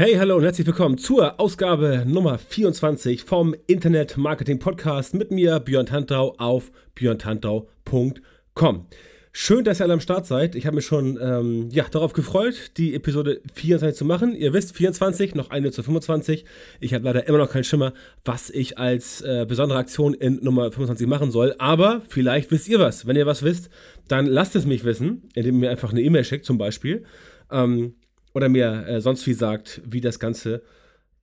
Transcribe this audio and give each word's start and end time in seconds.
Hey, 0.00 0.14
hallo 0.14 0.36
und 0.36 0.44
herzlich 0.44 0.66
willkommen 0.66 0.96
zur 0.96 1.38
Ausgabe 1.38 2.04
Nummer 2.06 2.38
24 2.38 3.22
vom 3.22 3.54
Internet 3.66 4.16
Marketing 4.16 4.58
Podcast 4.58 5.12
mit 5.12 5.30
mir, 5.30 5.60
Björn 5.60 5.84
Tantau, 5.84 6.34
auf 6.38 6.72
björntantau.com. 6.94 8.86
Schön, 9.32 9.64
dass 9.64 9.78
ihr 9.78 9.84
alle 9.84 9.92
am 9.92 10.00
Start 10.00 10.24
seid. 10.24 10.54
Ich 10.54 10.64
habe 10.64 10.76
mich 10.76 10.86
schon 10.86 11.18
ähm, 11.20 11.68
ja, 11.70 11.84
darauf 11.84 12.14
gefreut, 12.14 12.78
die 12.78 12.94
Episode 12.94 13.42
24 13.52 13.98
zu 13.98 14.06
machen. 14.06 14.34
Ihr 14.34 14.54
wisst, 14.54 14.74
24, 14.74 15.34
noch 15.34 15.50
eine 15.50 15.70
zu 15.70 15.82
25. 15.82 16.46
Ich 16.80 16.94
habe 16.94 17.04
leider 17.04 17.28
immer 17.28 17.36
noch 17.36 17.50
keinen 17.50 17.64
Schimmer, 17.64 17.92
was 18.24 18.48
ich 18.48 18.78
als 18.78 19.20
äh, 19.20 19.44
besondere 19.46 19.78
Aktion 19.78 20.14
in 20.14 20.42
Nummer 20.42 20.72
25 20.72 21.06
machen 21.08 21.30
soll. 21.30 21.54
Aber 21.58 22.00
vielleicht 22.08 22.50
wisst 22.50 22.68
ihr 22.68 22.78
was. 22.78 23.06
Wenn 23.06 23.16
ihr 23.16 23.26
was 23.26 23.42
wisst, 23.42 23.68
dann 24.08 24.24
lasst 24.24 24.56
es 24.56 24.64
mich 24.64 24.82
wissen, 24.82 25.28
indem 25.34 25.56
ihr 25.56 25.60
mir 25.60 25.70
einfach 25.70 25.90
eine 25.90 26.00
E-Mail 26.00 26.24
schickt 26.24 26.46
zum 26.46 26.56
Beispiel. 26.56 27.04
Ähm, 27.50 27.96
oder 28.32 28.48
mir 28.48 28.86
äh, 28.86 29.00
sonst 29.00 29.26
wie 29.26 29.34
sagt, 29.34 29.80
wie 29.84 30.00
das 30.00 30.18
Ganze 30.18 30.62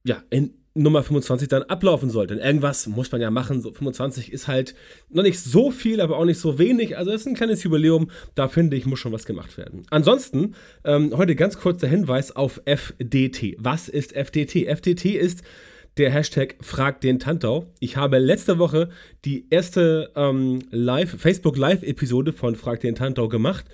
ja, 0.04 0.24
in 0.30 0.54
Nummer 0.78 1.04
25 1.04 1.48
dann 1.48 1.64
ablaufen 1.64 2.10
soll. 2.10 2.28
Denn 2.28 2.38
irgendwas 2.38 2.88
muss 2.88 3.12
man 3.12 3.20
ja 3.20 3.32
machen. 3.32 3.62
So 3.62 3.74
25 3.74 4.32
ist 4.32 4.48
halt 4.48 4.76
noch 5.10 5.24
nicht 5.24 5.40
so 5.40 5.72
viel, 5.72 6.00
aber 6.02 6.18
auch 6.18 6.26
nicht 6.26 6.40
so 6.40 6.60
wenig. 6.60 6.98
Also 6.98 7.12
es 7.12 7.22
ist 7.22 7.28
ein 7.28 7.36
kleines 7.36 7.64
Jubiläum. 7.64 8.10
Da 8.36 8.48
finde 8.48 8.78
ich, 8.78 8.86
muss 8.86 9.00
schon 9.00 9.12
was 9.12 9.26
gemacht 9.26 9.58
werden. 9.58 9.86
Ansonsten, 9.90 10.56
ähm, 10.86 11.18
heute 11.18 11.36
ganz 11.36 11.58
kurz 11.58 11.80
der 11.80 11.90
Hinweis 11.90 12.36
auf 12.36 12.62
FDT. 12.66 13.56
Was 13.60 13.90
ist 13.90 14.16
FDT? 14.16 14.68
FDT 14.68 15.16
ist 15.16 15.42
der 15.98 16.12
Hashtag 16.12 16.56
Frag 16.62 17.02
den 17.02 17.18
Tantau. 17.18 17.66
Ich 17.80 17.98
habe 17.98 18.20
letzte 18.20 18.60
Woche 18.60 18.90
die 19.26 19.48
erste 19.50 20.12
ähm, 20.16 20.60
Live, 20.70 21.20
Facebook 21.20 21.58
Live-Episode 21.58 22.34
von 22.34 22.56
Frag 22.56 22.82
den 22.82 22.94
Tantau 22.94 23.28
gemacht 23.30 23.66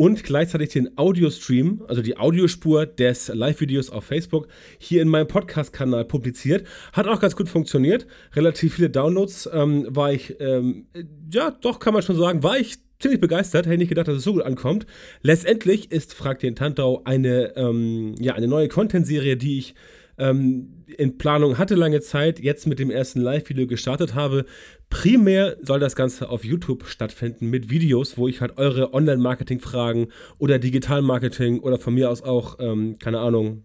und 0.00 0.24
gleichzeitig 0.24 0.70
den 0.70 0.96
Audiostream, 0.96 1.82
also 1.86 2.00
die 2.00 2.16
Audiospur 2.16 2.86
des 2.86 3.28
Live-Videos 3.28 3.90
auf 3.90 4.04
Facebook, 4.04 4.48
hier 4.78 5.02
in 5.02 5.08
meinem 5.08 5.26
Podcast-Kanal 5.26 6.06
publiziert. 6.06 6.66
Hat 6.94 7.06
auch 7.06 7.20
ganz 7.20 7.36
gut 7.36 7.50
funktioniert. 7.50 8.06
Relativ 8.34 8.76
viele 8.76 8.88
Downloads 8.88 9.50
ähm, 9.52 9.86
war 9.90 10.10
ich, 10.10 10.40
ähm, 10.40 10.86
ja, 11.30 11.50
doch 11.50 11.80
kann 11.80 11.92
man 11.92 12.02
schon 12.02 12.16
sagen, 12.16 12.42
war 12.42 12.58
ich 12.58 12.78
ziemlich 12.98 13.20
begeistert. 13.20 13.66
Hätte 13.66 13.76
nicht 13.76 13.90
gedacht, 13.90 14.08
dass 14.08 14.16
es 14.16 14.24
so 14.24 14.32
gut 14.32 14.42
ankommt. 14.42 14.86
Letztendlich 15.20 15.92
ist 15.92 16.14
Frag 16.14 16.38
den 16.38 16.56
Tantau 16.56 17.02
eine, 17.04 17.54
ähm, 17.56 18.14
ja, 18.18 18.32
eine 18.32 18.48
neue 18.48 18.68
Content-Serie, 18.68 19.36
die 19.36 19.58
ich 19.58 19.74
ähm, 20.16 20.84
in 20.96 21.18
Planung 21.18 21.58
hatte 21.58 21.74
lange 21.74 22.00
Zeit, 22.00 22.40
jetzt 22.40 22.66
mit 22.66 22.78
dem 22.78 22.90
ersten 22.90 23.20
Live-Video 23.20 23.66
gestartet 23.66 24.14
habe. 24.14 24.46
Primär 24.90 25.56
soll 25.62 25.80
das 25.80 25.96
Ganze 25.96 26.28
auf 26.28 26.44
YouTube 26.44 26.86
stattfinden 26.86 27.48
mit 27.48 27.70
Videos, 27.70 28.18
wo 28.18 28.28
ich 28.28 28.40
halt 28.40 28.58
eure 28.58 28.92
Online-Marketing-Fragen 28.92 30.08
oder 30.38 30.58
Digital-Marketing 30.58 31.60
oder 31.60 31.78
von 31.78 31.94
mir 31.94 32.10
aus 32.10 32.22
auch, 32.22 32.58
ähm, 32.60 32.98
keine 32.98 33.20
Ahnung, 33.20 33.64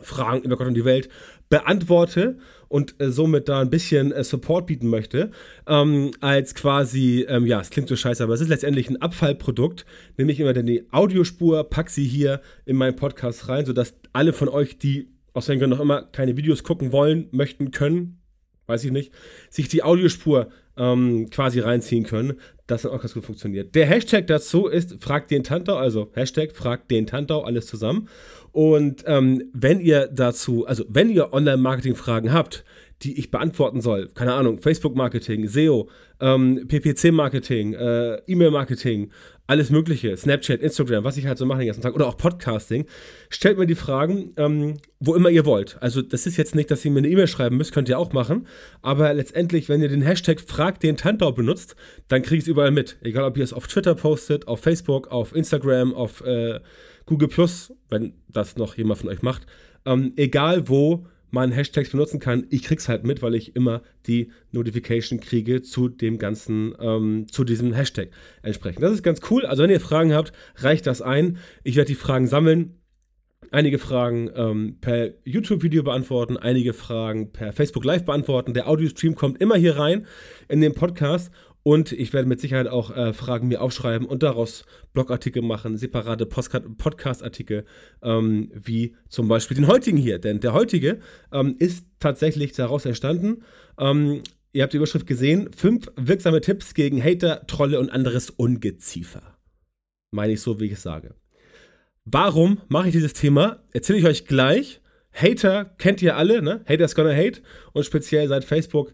Fragen 0.00 0.42
über 0.42 0.56
Gott 0.56 0.66
und 0.66 0.74
die 0.74 0.84
Welt 0.84 1.08
beantworte 1.48 2.38
und 2.68 3.00
äh, 3.00 3.10
somit 3.10 3.48
da 3.48 3.60
ein 3.60 3.70
bisschen 3.70 4.10
äh, 4.12 4.24
Support 4.24 4.66
bieten 4.66 4.88
möchte, 4.88 5.30
ähm, 5.68 6.10
als 6.20 6.54
quasi, 6.54 7.24
ähm, 7.28 7.46
ja, 7.46 7.60
es 7.60 7.70
klingt 7.70 7.88
so 7.88 7.96
scheiße, 7.96 8.22
aber 8.22 8.34
es 8.34 8.40
ist 8.40 8.48
letztendlich 8.48 8.88
ein 8.88 9.00
Abfallprodukt, 9.00 9.86
nämlich 10.16 10.40
immer 10.40 10.52
dann 10.52 10.66
die 10.66 10.86
Audiospur, 10.90 11.64
pack 11.70 11.90
sie 11.90 12.04
hier 12.04 12.40
in 12.64 12.76
meinen 12.76 12.96
Podcast 12.96 13.48
rein, 13.48 13.66
sodass 13.66 13.94
alle 14.12 14.32
von 14.32 14.48
euch, 14.48 14.78
die 14.78 15.10
aus 15.32 15.48
welchen 15.48 15.60
Gründen 15.60 15.76
noch 15.76 15.82
immer 15.82 16.02
keine 16.02 16.36
Videos 16.36 16.64
gucken 16.64 16.92
wollen, 16.92 17.28
möchten, 17.30 17.70
können, 17.70 18.20
weiß 18.66 18.84
ich 18.84 18.92
nicht, 18.92 19.12
sich 19.50 19.68
die 19.68 19.82
Audiospur 19.82 20.48
ähm, 20.76 21.28
quasi 21.30 21.60
reinziehen 21.60 22.04
können. 22.04 22.34
Das 22.66 22.84
hat 22.84 22.92
auch 22.92 23.00
ganz 23.00 23.14
gut 23.14 23.24
funktioniert. 23.24 23.74
Der 23.74 23.86
Hashtag 23.86 24.26
dazu 24.26 24.66
ist 24.66 24.96
Frag 25.00 25.28
den 25.28 25.44
Tantau, 25.44 25.76
also 25.76 26.10
Hashtag 26.14 26.52
Frag 26.54 26.88
den 26.88 27.06
Tantau, 27.06 27.42
alles 27.42 27.66
zusammen. 27.66 28.08
Und 28.52 29.04
ähm, 29.06 29.50
wenn 29.52 29.80
ihr 29.80 30.06
dazu, 30.06 30.66
also 30.66 30.84
wenn 30.88 31.10
ihr 31.10 31.32
Online-Marketing-Fragen 31.32 32.32
habt, 32.32 32.64
die 33.04 33.18
ich 33.18 33.30
beantworten 33.30 33.80
soll, 33.80 34.08
keine 34.14 34.32
Ahnung, 34.32 34.58
Facebook-Marketing, 34.58 35.46
SEO, 35.46 35.88
ähm, 36.20 36.66
PPC-Marketing, 36.66 37.74
äh, 37.74 38.16
E-Mail-Marketing, 38.26 39.12
alles 39.46 39.68
Mögliche, 39.68 40.16
Snapchat, 40.16 40.62
Instagram, 40.62 41.04
was 41.04 41.18
ich 41.18 41.26
halt 41.26 41.36
so 41.36 41.44
mache 41.44 41.58
den 41.58 41.66
ganzen 41.66 41.82
Tag 41.82 41.94
oder 41.94 42.06
auch 42.06 42.16
Podcasting, 42.16 42.86
stellt 43.28 43.58
mir 43.58 43.66
die 43.66 43.74
Fragen, 43.74 44.32
ähm, 44.38 44.78
wo 45.00 45.14
immer 45.14 45.28
ihr 45.28 45.44
wollt. 45.44 45.76
Also 45.80 46.00
das 46.00 46.26
ist 46.26 46.38
jetzt 46.38 46.54
nicht, 46.54 46.70
dass 46.70 46.84
ihr 46.84 46.90
mir 46.90 47.00
eine 47.00 47.08
E-Mail 47.08 47.26
schreiben 47.26 47.58
müsst, 47.58 47.72
könnt 47.72 47.90
ihr 47.90 47.98
auch 47.98 48.12
machen, 48.14 48.46
aber 48.80 49.12
letztendlich, 49.12 49.68
wenn 49.68 49.82
ihr 49.82 49.88
den 49.88 50.02
Hashtag 50.02 50.40
Frag 50.40 50.80
den 50.80 50.96
Tantau 50.96 51.32
benutzt, 51.32 51.76
dann 52.08 52.22
kriege 52.22 52.36
ich 52.36 52.44
es 52.44 52.48
überall 52.48 52.70
mit. 52.70 52.96
Egal, 53.02 53.24
ob 53.24 53.36
ihr 53.36 53.44
es 53.44 53.52
auf 53.52 53.66
Twitter 53.66 53.94
postet, 53.94 54.48
auf 54.48 54.60
Facebook, 54.60 55.08
auf 55.08 55.36
Instagram, 55.36 55.92
auf 55.94 56.22
äh, 56.22 56.60
Google 57.06 57.28
wenn 57.90 58.14
das 58.28 58.56
noch 58.56 58.78
jemand 58.78 59.00
von 59.00 59.10
euch 59.10 59.20
macht. 59.20 59.46
Ähm, 59.84 60.14
egal 60.16 60.68
wo, 60.68 61.06
man 61.34 61.52
Hashtags 61.52 61.90
benutzen 61.90 62.20
kann. 62.20 62.46
Ich 62.48 62.62
krieg's 62.62 62.88
halt 62.88 63.04
mit, 63.04 63.20
weil 63.20 63.34
ich 63.34 63.54
immer 63.54 63.82
die 64.06 64.30
Notification 64.52 65.20
kriege 65.20 65.60
zu 65.60 65.88
dem 65.88 66.16
ganzen, 66.16 66.74
ähm, 66.80 67.26
zu 67.30 67.44
diesem 67.44 67.74
Hashtag 67.74 68.08
entsprechend. 68.42 68.82
Das 68.82 68.92
ist 68.92 69.02
ganz 69.02 69.20
cool. 69.30 69.44
Also 69.44 69.64
wenn 69.64 69.70
ihr 69.70 69.80
Fragen 69.80 70.14
habt, 70.14 70.32
reicht 70.56 70.86
das 70.86 71.02
ein. 71.02 71.38
Ich 71.64 71.76
werde 71.76 71.88
die 71.88 71.96
Fragen 71.96 72.26
sammeln. 72.26 72.78
Einige 73.50 73.78
Fragen 73.78 74.30
ähm, 74.34 74.78
per 74.80 75.10
YouTube-Video 75.24 75.82
beantworten, 75.82 76.36
einige 76.36 76.72
Fragen 76.72 77.30
per 77.30 77.52
Facebook 77.52 77.84
Live 77.84 78.04
beantworten. 78.04 78.54
Der 78.54 78.68
Audio-Stream 78.68 79.14
kommt 79.14 79.40
immer 79.40 79.56
hier 79.56 79.76
rein 79.76 80.06
in 80.48 80.60
den 80.60 80.74
Podcast 80.74 81.30
und 81.64 81.92
ich 81.92 82.12
werde 82.12 82.28
mit 82.28 82.40
Sicherheit 82.40 82.68
auch 82.68 82.94
äh, 82.94 83.14
Fragen 83.14 83.48
mir 83.48 83.62
aufschreiben 83.62 84.06
und 84.06 84.22
daraus 84.22 84.64
Blogartikel 84.92 85.42
machen, 85.42 85.78
separate 85.78 86.26
Podcast-Artikel, 86.26 87.64
ähm, 88.02 88.52
wie 88.54 88.94
zum 89.08 89.28
Beispiel 89.28 89.56
den 89.56 89.66
heutigen 89.66 89.96
hier. 89.96 90.18
Denn 90.18 90.40
der 90.40 90.52
heutige 90.52 91.00
ähm, 91.32 91.56
ist 91.58 91.86
tatsächlich 92.00 92.52
daraus 92.52 92.84
entstanden. 92.84 93.44
Ähm, 93.78 94.20
ihr 94.52 94.62
habt 94.62 94.74
die 94.74 94.76
Überschrift 94.76 95.06
gesehen: 95.06 95.50
Fünf 95.56 95.90
wirksame 95.96 96.42
Tipps 96.42 96.74
gegen 96.74 97.02
Hater, 97.02 97.46
Trolle 97.46 97.80
und 97.80 97.88
anderes 97.88 98.28
Ungeziefer. 98.28 99.38
Meine 100.10 100.34
ich 100.34 100.42
so, 100.42 100.60
wie 100.60 100.66
ich 100.66 100.72
es 100.72 100.82
sage. 100.82 101.14
Warum 102.04 102.60
mache 102.68 102.88
ich 102.88 102.92
dieses 102.92 103.14
Thema? 103.14 103.64
Erzähle 103.72 104.00
ich 104.00 104.04
euch 104.04 104.26
gleich. 104.26 104.82
Hater 105.14 105.64
kennt 105.78 106.02
ihr 106.02 106.16
alle, 106.18 106.42
ne? 106.42 106.62
Haters 106.68 106.94
gonna 106.94 107.14
hate. 107.14 107.40
Und 107.72 107.86
speziell 107.86 108.28
seit 108.28 108.44
Facebook 108.44 108.92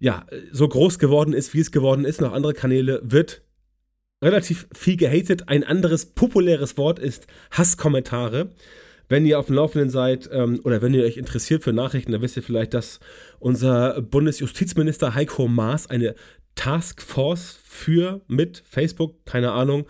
ja, 0.00 0.26
so 0.50 0.66
groß 0.66 0.98
geworden 0.98 1.34
ist, 1.34 1.54
wie 1.54 1.60
es 1.60 1.70
geworden 1.70 2.04
ist, 2.04 2.20
noch 2.20 2.32
andere 2.32 2.54
Kanäle, 2.54 3.00
wird 3.04 3.42
relativ 4.22 4.66
viel 4.72 4.96
gehatet. 4.96 5.48
Ein 5.48 5.62
anderes 5.62 6.06
populäres 6.06 6.76
Wort 6.76 6.98
ist 6.98 7.26
Hasskommentare. 7.52 8.50
Wenn 9.08 9.26
ihr 9.26 9.38
auf 9.38 9.46
dem 9.46 9.56
Laufenden 9.56 9.90
seid 9.90 10.28
ähm, 10.32 10.60
oder 10.64 10.82
wenn 10.82 10.94
ihr 10.94 11.04
euch 11.04 11.16
interessiert 11.16 11.64
für 11.64 11.72
Nachrichten, 11.72 12.12
dann 12.12 12.22
wisst 12.22 12.36
ihr 12.36 12.42
vielleicht, 12.42 12.74
dass 12.74 13.00
unser 13.38 14.00
Bundesjustizminister 14.00 15.14
Heiko 15.14 15.48
Maas 15.48 15.88
eine 15.88 16.14
Taskforce 16.54 17.58
für 17.64 18.22
mit 18.26 18.62
Facebook, 18.66 19.24
keine 19.26 19.52
Ahnung, 19.52 19.86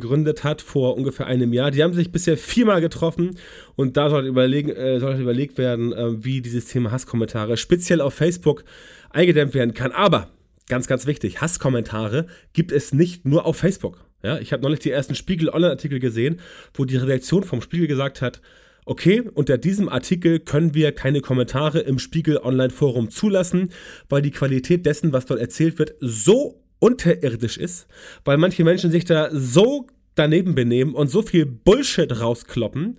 gegründet 0.00 0.44
hat 0.44 0.62
vor 0.62 0.96
ungefähr 0.96 1.26
einem 1.26 1.52
Jahr. 1.52 1.70
Die 1.70 1.82
haben 1.82 1.94
sich 1.94 2.12
bisher 2.12 2.36
viermal 2.36 2.80
getroffen 2.80 3.38
und 3.74 3.96
da 3.96 4.10
sollte, 4.10 4.28
überlegen, 4.28 4.70
äh, 4.70 5.00
sollte 5.00 5.22
überlegt 5.22 5.58
werden, 5.58 5.92
äh, 5.92 6.24
wie 6.24 6.40
dieses 6.40 6.66
Thema 6.66 6.90
Hasskommentare 6.90 7.56
speziell 7.56 8.00
auf 8.00 8.14
Facebook 8.14 8.64
eingedämmt 9.10 9.54
werden 9.54 9.74
kann. 9.74 9.92
Aber 9.92 10.28
ganz, 10.68 10.86
ganz 10.86 11.06
wichtig, 11.06 11.40
Hasskommentare 11.40 12.26
gibt 12.52 12.72
es 12.72 12.92
nicht 12.92 13.24
nur 13.24 13.46
auf 13.46 13.56
Facebook. 13.56 14.04
Ja, 14.22 14.38
ich 14.38 14.52
habe 14.52 14.62
neulich 14.62 14.80
die 14.80 14.90
ersten 14.90 15.14
Spiegel-Online-Artikel 15.14 16.00
gesehen, 16.00 16.40
wo 16.74 16.84
die 16.84 16.96
Redaktion 16.96 17.44
vom 17.44 17.60
Spiegel 17.60 17.86
gesagt 17.86 18.22
hat, 18.22 18.40
okay, 18.86 19.22
unter 19.34 19.58
diesem 19.58 19.88
Artikel 19.88 20.38
können 20.40 20.74
wir 20.74 20.92
keine 20.92 21.20
Kommentare 21.20 21.80
im 21.80 21.98
Spiegel 21.98 22.38
Online 22.38 22.70
Forum 22.70 23.10
zulassen, 23.10 23.70
weil 24.08 24.22
die 24.22 24.30
Qualität 24.30 24.86
dessen, 24.86 25.12
was 25.12 25.26
dort 25.26 25.40
erzählt 25.40 25.78
wird, 25.78 25.94
so 26.00 26.62
unterirdisch 26.78 27.58
ist, 27.58 27.86
weil 28.24 28.38
manche 28.38 28.64
Menschen 28.64 28.90
sich 28.90 29.04
da 29.04 29.28
so 29.32 29.86
daneben 30.16 30.54
benehmen 30.54 30.94
und 30.94 31.08
so 31.08 31.22
viel 31.22 31.46
Bullshit 31.46 32.20
rauskloppen, 32.20 32.98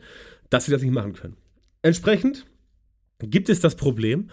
dass 0.50 0.66
sie 0.66 0.72
das 0.72 0.82
nicht 0.82 0.94
machen 0.94 1.14
können. 1.14 1.36
Entsprechend 1.82 2.46
gibt 3.20 3.50
es 3.50 3.60
das 3.60 3.76
Problem, 3.76 4.30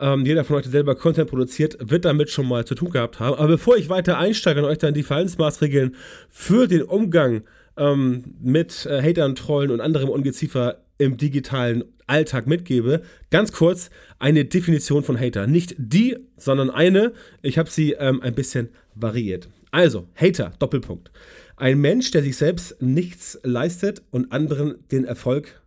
ähm, 0.00 0.24
jeder 0.24 0.44
von 0.44 0.56
euch, 0.56 0.62
der 0.62 0.72
selber 0.72 0.94
Content 0.94 1.28
produziert, 1.28 1.76
wird 1.80 2.06
damit 2.06 2.30
schon 2.30 2.48
mal 2.48 2.64
zu 2.64 2.74
tun 2.74 2.90
gehabt 2.90 3.20
haben. 3.20 3.36
Aber 3.36 3.48
bevor 3.48 3.76
ich 3.76 3.90
weiter 3.90 4.18
einsteige 4.18 4.60
und 4.60 4.66
euch 4.66 4.78
dann 4.78 4.94
die 4.94 5.02
Verhaltensmaßregeln 5.02 5.94
für 6.30 6.66
den 6.66 6.82
Umgang 6.82 7.42
ähm, 7.76 8.34
mit 8.40 8.86
äh, 8.86 9.02
Hatern, 9.02 9.34
Trollen 9.34 9.70
und 9.70 9.80
anderem 9.80 10.08
Ungeziefer 10.08 10.78
im 10.96 11.16
digitalen 11.16 11.84
Alltag 12.06 12.46
mitgebe. 12.46 13.02
Ganz 13.30 13.52
kurz 13.52 13.90
eine 14.18 14.44
Definition 14.44 15.04
von 15.04 15.18
Hater. 15.18 15.46
Nicht 15.46 15.74
die, 15.78 16.16
sondern 16.36 16.70
eine. 16.70 17.12
Ich 17.42 17.58
habe 17.58 17.70
sie 17.70 17.92
ähm, 17.92 18.22
ein 18.22 18.34
bisschen 18.34 18.70
variiert. 18.94 19.48
Also, 19.70 20.08
Hater, 20.16 20.52
Doppelpunkt. 20.58 21.10
Ein 21.60 21.78
Mensch, 21.78 22.10
der 22.10 22.22
sich 22.22 22.38
selbst 22.38 22.80
nichts 22.80 23.38
leistet 23.42 24.02
und 24.10 24.32
anderen 24.32 24.76
den 24.90 25.04
Erfolg 25.04 25.62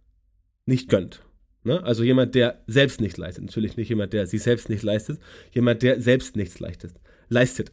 nicht 0.65 0.89
gönnt. 0.89 1.23
Ne? 1.63 1.83
Also 1.83 2.03
jemand, 2.03 2.33
der 2.33 2.63
selbst 2.65 2.99
nicht 2.99 3.15
leistet. 3.17 3.45
Natürlich 3.45 3.77
nicht 3.77 3.89
jemand, 3.89 4.11
der 4.11 4.25
sich 4.25 4.41
selbst 4.41 4.69
nicht 4.69 4.81
leistet. 4.81 5.19
Jemand, 5.51 5.83
der 5.83 6.01
selbst 6.01 6.35
nichts 6.35 6.59
leistet 6.59 6.93
leistet. 7.29 7.71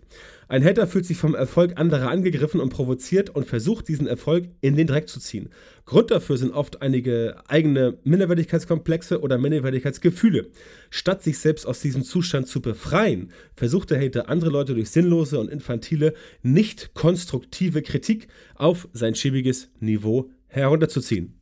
Ein 0.51 0.65
Hater 0.65 0.89
fühlt 0.89 1.07
sich 1.07 1.17
vom 1.17 1.37
Erfolg 1.37 1.79
anderer 1.79 2.11
angegriffen 2.11 2.61
und 2.61 2.71
provoziert 2.71 3.31
und 3.31 3.47
versucht, 3.47 3.87
diesen 3.87 4.09
Erfolg 4.09 4.49
in 4.61 4.75
den 4.75 4.89
Dreck 4.89 5.09
zu 5.09 5.21
ziehen. 5.21 5.49
Grund 5.87 6.11
dafür 6.11 6.37
sind 6.39 6.53
oft 6.53 6.83
einige 6.83 7.37
eigene 7.47 7.99
Minderwertigkeitskomplexe 8.03 9.21
oder 9.21 9.39
Minderwertigkeitsgefühle. 9.39 10.49
Statt 10.91 11.23
sich 11.23 11.39
selbst 11.39 11.67
aus 11.67 11.81
diesem 11.81 12.03
Zustand 12.03 12.49
zu 12.49 12.61
befreien, 12.61 13.31
versucht 13.55 13.91
der 13.91 14.01
Hater 14.01 14.29
andere 14.29 14.51
Leute 14.51 14.75
durch 14.75 14.91
sinnlose 14.91 15.39
und 15.39 15.51
infantile, 15.51 16.15
nicht 16.43 16.95
konstruktive 16.95 17.83
Kritik 17.83 18.27
auf 18.57 18.89
sein 18.93 19.15
schäbiges 19.15 19.69
Niveau 19.79 20.31
herunterzuziehen. 20.49 21.39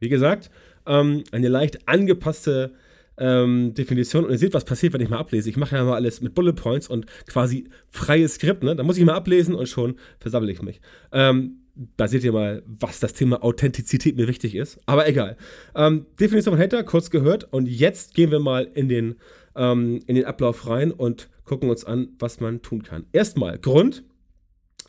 Wie 0.00 0.10
gesagt, 0.10 0.50
ähm, 0.86 1.24
eine 1.32 1.48
leicht 1.48 1.88
angepasste 1.88 2.74
ähm, 3.20 3.74
Definition 3.74 4.24
und 4.24 4.32
ihr 4.32 4.38
seht, 4.38 4.54
was 4.54 4.64
passiert, 4.64 4.92
wenn 4.92 5.00
ich 5.00 5.08
mal 5.08 5.18
ablese. 5.18 5.48
Ich 5.48 5.56
mache 5.56 5.76
ja 5.76 5.84
mal 5.84 5.94
alles 5.94 6.20
mit 6.20 6.34
Bullet 6.34 6.54
Points 6.54 6.88
und 6.88 7.06
quasi 7.26 7.68
freies 7.88 8.34
Skript, 8.34 8.62
ne? 8.62 8.74
Da 8.74 8.82
muss 8.82 8.96
ich 8.96 9.04
mal 9.04 9.14
ablesen 9.14 9.54
und 9.54 9.68
schon 9.68 9.96
versammle 10.18 10.50
ich 10.50 10.62
mich. 10.62 10.80
Ähm, 11.12 11.58
da 11.96 12.08
seht 12.08 12.24
ihr 12.24 12.32
mal, 12.32 12.62
was 12.66 13.00
das 13.00 13.12
Thema 13.12 13.42
Authentizität 13.42 14.16
mir 14.16 14.28
wichtig 14.28 14.54
ist. 14.54 14.80
Aber 14.86 15.08
egal. 15.08 15.36
Ähm, 15.74 16.06
Definition 16.18 16.54
von 16.54 16.62
Hater, 16.62 16.82
kurz 16.82 17.10
gehört. 17.10 17.52
Und 17.52 17.68
jetzt 17.68 18.14
gehen 18.14 18.30
wir 18.30 18.40
mal 18.40 18.68
in 18.74 18.88
den, 18.88 19.16
ähm, 19.54 20.00
in 20.06 20.14
den 20.14 20.24
Ablauf 20.24 20.66
rein 20.66 20.90
und 20.90 21.28
gucken 21.44 21.70
uns 21.70 21.84
an, 21.84 22.08
was 22.18 22.40
man 22.40 22.62
tun 22.62 22.82
kann. 22.82 23.06
Erstmal, 23.12 23.58
Grund, 23.58 24.04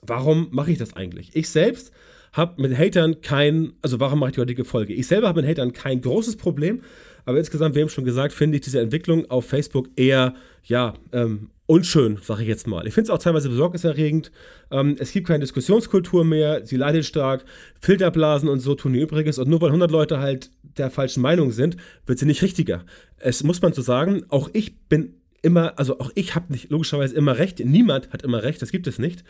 warum 0.02 0.48
mache 0.52 0.72
ich 0.72 0.78
das 0.78 0.96
eigentlich? 0.96 1.30
Ich 1.34 1.50
selbst 1.50 1.92
habe 2.34 2.62
mit 2.62 2.78
Hatern 2.78 3.22
kein, 3.22 3.74
also 3.82 4.00
warum 4.00 4.20
mache 4.20 4.30
ich 4.30 4.36
die 4.36 4.42
heutige 4.42 4.66
Folge? 4.66 4.94
Ich 4.94 5.08
selber 5.08 5.28
habe 5.28 5.42
mit 5.42 5.50
Hatern 5.50 5.74
kein 5.74 6.02
großes 6.02 6.38
Problem, 6.38 6.82
aber 7.26 7.38
insgesamt, 7.38 7.76
wir 7.76 7.82
haben 7.82 7.90
schon 7.90 8.06
gesagt, 8.06 8.34
finde 8.34 8.58
ich 8.58 8.62
diese 8.62 8.80
Entwicklung 8.80 9.30
auf 9.30 9.46
Facebook 9.46 9.90
eher, 9.96 10.34
ja, 10.64 10.94
ähm, 11.12 11.50
unschön, 11.72 12.18
sage 12.22 12.42
ich 12.42 12.50
jetzt 12.50 12.68
mal. 12.68 12.86
Ich 12.86 12.94
finde 12.94 13.10
es 13.10 13.18
auch 13.18 13.24
teilweise 13.24 13.48
besorgniserregend. 13.48 14.32
Ähm, 14.72 14.98
es 15.00 15.14
gibt 15.14 15.28
keine 15.28 15.40
Diskussionskultur 15.40 16.26
mehr, 16.26 16.66
sie 16.66 16.76
leidet 16.76 17.06
stark, 17.06 17.46
Filterblasen 17.80 18.50
und 18.50 18.60
so 18.60 18.76
tun 18.76 18.94
ihr 18.94 19.04
Übriges. 19.04 19.40
Und 19.40 19.48
nur 19.48 19.62
weil 19.62 19.70
100 19.70 19.90
Leute 19.90 20.20
halt 20.20 20.52
der 20.78 20.92
falschen 20.92 21.22
Meinung 21.22 21.52
sind, 21.52 21.78
wird 22.06 22.20
sie 22.20 22.26
nicht 22.26 22.42
richtiger. 22.42 22.84
Es 23.18 23.44
muss 23.44 23.62
man 23.62 23.72
so 23.72 23.82
sagen, 23.82 24.26
auch 24.28 24.50
ich 24.52 24.80
bin 24.90 25.16
immer, 25.42 25.80
also 25.80 26.00
auch 26.00 26.12
ich 26.16 26.36
habe 26.36 26.52
nicht 26.52 26.70
logischerweise 26.72 27.16
immer 27.16 27.38
recht. 27.38 27.60
Niemand 27.64 28.12
hat 28.12 28.22
immer 28.22 28.44
recht, 28.44 28.62
das 28.62 28.72
gibt 28.72 28.88
es 28.88 29.00
nicht. 29.00 29.24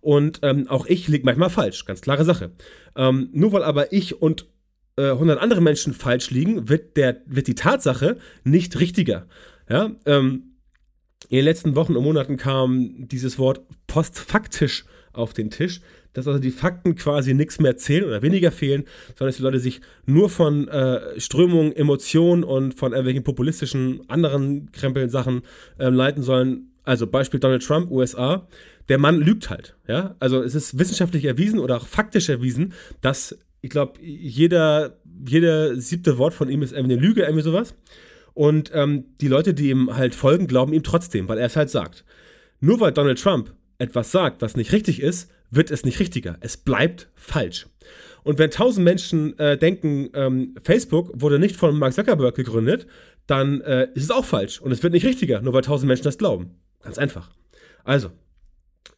Und 0.00 0.40
ähm, 0.42 0.68
auch 0.68 0.86
ich 0.86 1.06
liege 1.08 1.24
manchmal 1.24 1.48
falsch, 1.48 1.84
ganz 1.84 2.00
klare 2.00 2.24
Sache. 2.24 2.50
Ähm, 2.96 3.28
nur 3.32 3.52
weil 3.52 3.62
aber 3.62 3.92
ich 3.92 4.20
und 4.20 4.46
100 4.96 5.38
äh, 5.38 5.40
andere 5.40 5.60
Menschen 5.60 5.92
falsch 5.92 6.30
liegen, 6.30 6.68
wird, 6.68 6.96
der, 6.96 7.22
wird 7.26 7.46
die 7.46 7.54
Tatsache 7.54 8.18
nicht 8.44 8.78
richtiger. 8.78 9.26
Ja, 9.68 9.90
ähm, 10.06 10.54
in 11.28 11.36
den 11.36 11.44
letzten 11.44 11.74
Wochen 11.74 11.96
und 11.96 12.04
Monaten 12.04 12.36
kam 12.36 13.08
dieses 13.08 13.38
Wort 13.38 13.62
postfaktisch 13.86 14.84
auf 15.12 15.32
den 15.32 15.50
Tisch, 15.50 15.80
dass 16.12 16.28
also 16.28 16.38
die 16.38 16.50
Fakten 16.50 16.94
quasi 16.96 17.34
nichts 17.34 17.60
mehr 17.60 17.76
zählen 17.76 18.04
oder 18.04 18.22
weniger 18.22 18.52
fehlen, 18.52 18.84
sondern 19.08 19.28
dass 19.28 19.36
die 19.36 19.42
Leute 19.42 19.58
sich 19.58 19.80
nur 20.06 20.28
von 20.28 20.68
äh, 20.68 21.18
Strömungen, 21.18 21.74
Emotionen 21.74 22.44
und 22.44 22.74
von 22.74 22.92
irgendwelchen 22.92 23.24
populistischen 23.24 24.08
anderen 24.08 24.70
Krempeln 24.72 25.08
Sachen 25.08 25.42
äh, 25.78 25.88
leiten 25.88 26.22
sollen. 26.22 26.72
Also 26.84 27.06
Beispiel 27.06 27.40
Donald 27.40 27.64
Trump, 27.64 27.90
USA. 27.90 28.46
Der 28.88 28.98
Mann 28.98 29.18
lügt 29.20 29.48
halt. 29.48 29.76
Ja? 29.88 30.14
Also 30.20 30.42
es 30.42 30.54
ist 30.54 30.78
wissenschaftlich 30.78 31.24
erwiesen 31.24 31.58
oder 31.58 31.78
auch 31.78 31.86
faktisch 31.86 32.28
erwiesen, 32.28 32.74
dass 33.00 33.38
ich 33.64 33.70
glaube, 33.70 33.98
jeder, 34.02 34.98
jeder 35.26 35.74
siebte 35.80 36.18
Wort 36.18 36.34
von 36.34 36.50
ihm 36.50 36.60
ist 36.60 36.74
irgendwie 36.74 36.96
eine 36.96 37.02
Lüge, 37.02 37.22
irgendwie 37.22 37.42
sowas. 37.42 37.74
Und 38.34 38.70
ähm, 38.74 39.06
die 39.22 39.28
Leute, 39.28 39.54
die 39.54 39.70
ihm 39.70 39.96
halt 39.96 40.14
folgen, 40.14 40.46
glauben 40.46 40.74
ihm 40.74 40.82
trotzdem, 40.82 41.28
weil 41.28 41.38
er 41.38 41.46
es 41.46 41.56
halt 41.56 41.70
sagt. 41.70 42.04
Nur 42.60 42.80
weil 42.80 42.92
Donald 42.92 43.18
Trump 43.18 43.54
etwas 43.78 44.12
sagt, 44.12 44.42
was 44.42 44.54
nicht 44.54 44.72
richtig 44.72 45.00
ist, 45.00 45.30
wird 45.50 45.70
es 45.70 45.82
nicht 45.82 45.98
richtiger. 45.98 46.36
Es 46.40 46.58
bleibt 46.58 47.08
falsch. 47.14 47.66
Und 48.22 48.38
wenn 48.38 48.50
tausend 48.50 48.84
Menschen 48.84 49.38
äh, 49.38 49.56
denken, 49.56 50.10
ähm, 50.12 50.54
Facebook 50.62 51.10
wurde 51.14 51.38
nicht 51.38 51.56
von 51.56 51.78
Mark 51.78 51.94
Zuckerberg 51.94 52.34
gegründet, 52.34 52.86
dann 53.26 53.62
äh, 53.62 53.88
ist 53.94 54.04
es 54.04 54.10
auch 54.10 54.26
falsch. 54.26 54.60
Und 54.60 54.72
es 54.72 54.82
wird 54.82 54.92
nicht 54.92 55.06
richtiger, 55.06 55.40
nur 55.40 55.54
weil 55.54 55.62
tausend 55.62 55.88
Menschen 55.88 56.04
das 56.04 56.18
glauben. 56.18 56.50
Ganz 56.82 56.98
einfach. 56.98 57.30
Also, 57.82 58.10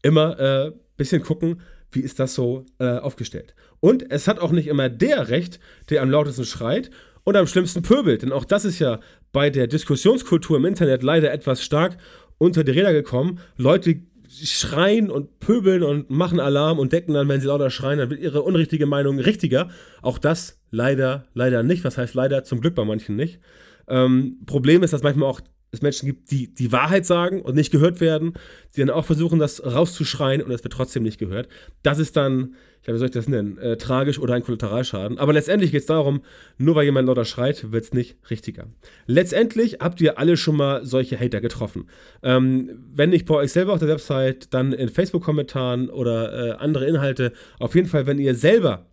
immer 0.02 0.40
äh, 0.40 0.72
bisschen 0.96 1.22
gucken, 1.22 1.60
wie 1.92 2.00
ist 2.00 2.18
das 2.18 2.34
so 2.34 2.66
äh, 2.78 2.98
aufgestellt. 2.98 3.54
Und 3.80 4.10
es 4.10 4.28
hat 4.28 4.38
auch 4.38 4.52
nicht 4.52 4.68
immer 4.68 4.88
der 4.88 5.28
Recht, 5.28 5.60
der 5.90 6.02
am 6.02 6.10
lautesten 6.10 6.44
schreit 6.44 6.90
und 7.24 7.36
am 7.36 7.46
schlimmsten 7.46 7.82
pöbelt. 7.82 8.22
Denn 8.22 8.32
auch 8.32 8.44
das 8.44 8.64
ist 8.64 8.78
ja 8.78 9.00
bei 9.32 9.50
der 9.50 9.66
Diskussionskultur 9.66 10.56
im 10.56 10.64
Internet 10.64 11.02
leider 11.02 11.32
etwas 11.32 11.62
stark 11.62 11.96
unter 12.38 12.64
die 12.64 12.72
Räder 12.72 12.92
gekommen. 12.92 13.40
Leute 13.56 14.00
schreien 14.28 15.10
und 15.10 15.40
pöbeln 15.40 15.82
und 15.82 16.10
machen 16.10 16.40
Alarm 16.40 16.78
und 16.78 16.92
decken 16.92 17.14
dann, 17.14 17.28
wenn 17.28 17.40
sie 17.40 17.46
lauter 17.46 17.70
schreien, 17.70 17.98
dann 17.98 18.10
wird 18.10 18.20
ihre 18.20 18.42
unrichtige 18.42 18.86
Meinung 18.86 19.18
richtiger. 19.18 19.68
Auch 20.02 20.18
das 20.18 20.60
leider, 20.70 21.26
leider 21.34 21.62
nicht. 21.62 21.84
Was 21.84 21.98
heißt 21.98 22.14
leider? 22.14 22.44
Zum 22.44 22.60
Glück 22.60 22.74
bei 22.74 22.84
manchen 22.84 23.16
nicht. 23.16 23.40
Ähm, 23.88 24.38
Problem 24.46 24.82
ist, 24.82 24.92
dass 24.92 25.02
manchmal 25.02 25.28
auch 25.28 25.40
es 25.72 25.82
Menschen 25.82 26.06
gibt, 26.06 26.30
die 26.30 26.52
die 26.52 26.72
Wahrheit 26.72 27.06
sagen 27.06 27.42
und 27.42 27.54
nicht 27.54 27.70
gehört 27.70 28.00
werden, 28.00 28.34
die 28.74 28.80
dann 28.80 28.90
auch 28.90 29.04
versuchen, 29.04 29.38
das 29.38 29.64
rauszuschreien 29.64 30.42
und 30.42 30.50
es 30.50 30.62
wird 30.64 30.72
trotzdem 30.72 31.02
nicht 31.02 31.18
gehört. 31.18 31.48
Das 31.82 31.98
ist 31.98 32.16
dann, 32.16 32.54
ja, 32.86 32.94
wie 32.94 32.98
soll 32.98 33.06
ich 33.06 33.14
das 33.14 33.28
nennen, 33.28 33.58
äh, 33.58 33.76
tragisch 33.76 34.18
oder 34.18 34.34
ein 34.34 34.42
Kollateralschaden. 34.42 35.18
Aber 35.18 35.32
letztendlich 35.32 35.72
geht 35.72 35.80
es 35.80 35.86
darum, 35.86 36.22
nur 36.56 36.74
weil 36.74 36.84
jemand 36.84 37.08
lauter 37.08 37.24
schreit, 37.24 37.72
wird 37.72 37.84
es 37.84 37.92
nicht 37.92 38.16
richtiger. 38.30 38.66
Letztendlich 39.06 39.78
habt 39.80 40.00
ihr 40.00 40.18
alle 40.18 40.36
schon 40.36 40.56
mal 40.56 40.84
solche 40.84 41.18
Hater 41.18 41.40
getroffen. 41.40 41.88
Ähm, 42.22 42.70
wenn 42.94 43.10
nicht 43.10 43.26
bei 43.26 43.34
euch 43.34 43.52
selber 43.52 43.72
auf 43.72 43.80
der 43.80 43.88
Website, 43.88 44.54
dann 44.54 44.72
in 44.72 44.88
Facebook-Kommentaren 44.88 45.90
oder 45.90 46.32
äh, 46.32 46.50
andere 46.58 46.86
Inhalte. 46.86 47.32
Auf 47.58 47.74
jeden 47.74 47.88
Fall, 47.88 48.06
wenn 48.06 48.18
ihr 48.18 48.34
selber 48.34 48.86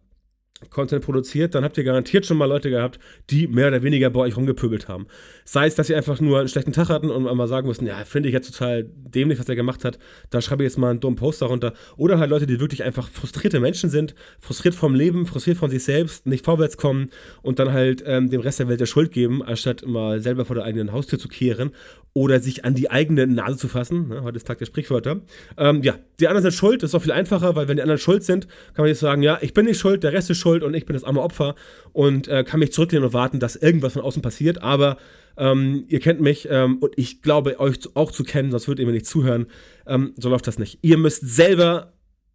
Content 0.70 1.04
produziert, 1.04 1.56
dann 1.56 1.64
habt 1.64 1.78
ihr 1.78 1.84
garantiert 1.84 2.26
schon 2.26 2.38
mal 2.38 2.46
Leute 2.46 2.70
gehabt, 2.70 3.00
die 3.30 3.48
mehr 3.48 3.68
oder 3.68 3.84
weniger 3.84 4.10
bei 4.10 4.22
euch 4.22 4.38
rumgepöbelt 4.38 4.88
haben. 4.88 5.08
Sei 5.46 5.66
es, 5.66 5.76
dass 5.76 5.88
sie 5.88 5.96
einfach 5.96 6.20
nur 6.20 6.40
einen 6.40 6.48
schlechten 6.48 6.74
Tag 6.74 6.90
hatten 6.90 7.10
und 7.10 7.28
einmal 7.28 7.48
sagen 7.48 7.68
mussten, 7.68 7.86
ja, 7.86 7.96
finde 8.06 8.30
ich 8.30 8.34
jetzt 8.34 8.52
total 8.52 8.84
dämlich, 8.84 9.40
was 9.40 9.50
er 9.50 9.56
gemacht 9.56 9.86
hat, 9.86 10.00
da 10.30 10.42
schreibe 10.42 10.64
ich 10.64 10.70
jetzt 10.70 10.78
mal 10.78 10.90
einen 10.90 11.00
dummen 11.00 11.18
Post 11.18 11.42
darunter. 11.42 11.74
Oder 11.98 12.20
halt 12.20 12.30
Leute, 12.30 12.48
die 12.48 12.60
wirklich 12.60 12.84
einfach 12.84 13.10
frustrierte 13.10 13.60
Menschen 13.60 13.90
sind, 13.90 14.16
frustriert 14.40 14.76
vom 14.76 14.96
Leben, 14.96 15.26
frustriert 15.26 15.58
von 15.58 15.70
sich 15.70 15.84
selbst, 15.84 16.26
nicht 16.26 16.46
vorwärts 16.46 16.78
kommen 16.78 17.10
und 17.42 17.60
dann 17.60 17.74
halt 17.74 18.04
ähm, 18.06 18.30
dem 18.30 18.42
Rest 18.42 18.60
der 18.60 18.68
Welt 18.68 18.80
der 18.80 18.86
Schuld 18.86 19.12
geben, 19.12 19.44
anstatt 19.44 19.86
mal 19.86 20.20
selber 20.20 20.46
vor 20.46 20.56
der 20.56 20.66
eigenen 20.66 20.92
Haustür 20.92 21.20
zu 21.20 21.28
kehren 21.28 21.72
oder 22.14 22.40
sich 22.40 22.64
an 22.64 22.76
die 22.76 22.92
eigene 22.92 23.26
Nase 23.26 23.58
zu 23.58 23.68
fassen. 23.68 24.10
Ne? 24.10 24.22
Heute 24.22 24.38
ist 24.38 24.46
Tag 24.46 24.60
der 24.60 24.68
Sprichwörter. 24.68 25.22
Ähm, 25.58 25.82
ja, 25.82 25.96
die 26.20 26.28
anderen 26.28 26.44
sind 26.44 26.54
schuld, 26.54 26.84
das 26.84 26.92
ist 26.92 26.96
auch 26.96 27.02
viel 27.02 27.12
einfacher, 27.12 27.56
weil 27.56 27.68
wenn 27.68 27.78
die 27.78 27.82
anderen 27.82 28.00
schuld 28.00 28.24
sind, 28.24 28.48
kann 28.76 28.84
man 28.84 28.88
jetzt 28.88 29.00
sagen, 29.00 29.24
ja, 29.24 29.40
ich 29.42 29.54
bin 29.54 29.66
nicht 29.66 29.80
schuld, 29.80 30.04
der 30.04 30.14
Rest 30.14 30.30
ist 30.30 30.38
schuld 30.38 30.53
und 30.62 30.76
ich 30.76 30.86
bin 30.86 30.94
das 30.94 31.04
arme 31.04 31.22
Opfer 31.22 31.56
und 31.94 32.28
äh, 32.28 32.44
kann 32.44 32.60
mich 32.60 32.72
zurücklehnen 32.72 33.08
und 33.08 33.14
warten, 33.14 33.40
dass 33.40 33.56
irgendwas 33.56 33.94
von 33.94 34.04
außen 34.04 34.22
passiert. 34.22 34.62
Aber 34.62 34.98
ähm, 35.38 35.86
ihr 35.88 36.00
kennt 36.00 36.22
mich 36.22 36.48
ähm, 36.52 36.78
und 36.78 36.94
ich 36.98 37.22
glaube, 37.22 37.60
euch 37.60 37.80
auch 37.96 38.12
zu 38.12 38.24
kennen, 38.24 38.52
sonst 38.52 38.68
würdet 38.68 38.82
ihr 38.82 38.86
mir 38.86 38.94
nicht 38.94 39.08
zuhören. 39.08 39.48
Ähm, 39.88 40.14
so 40.18 40.30
läuft 40.30 40.46
das 40.46 40.60
nicht. 40.60 40.80
Ihr 40.82 40.98
müsst 40.98 41.28
selber 41.28 41.94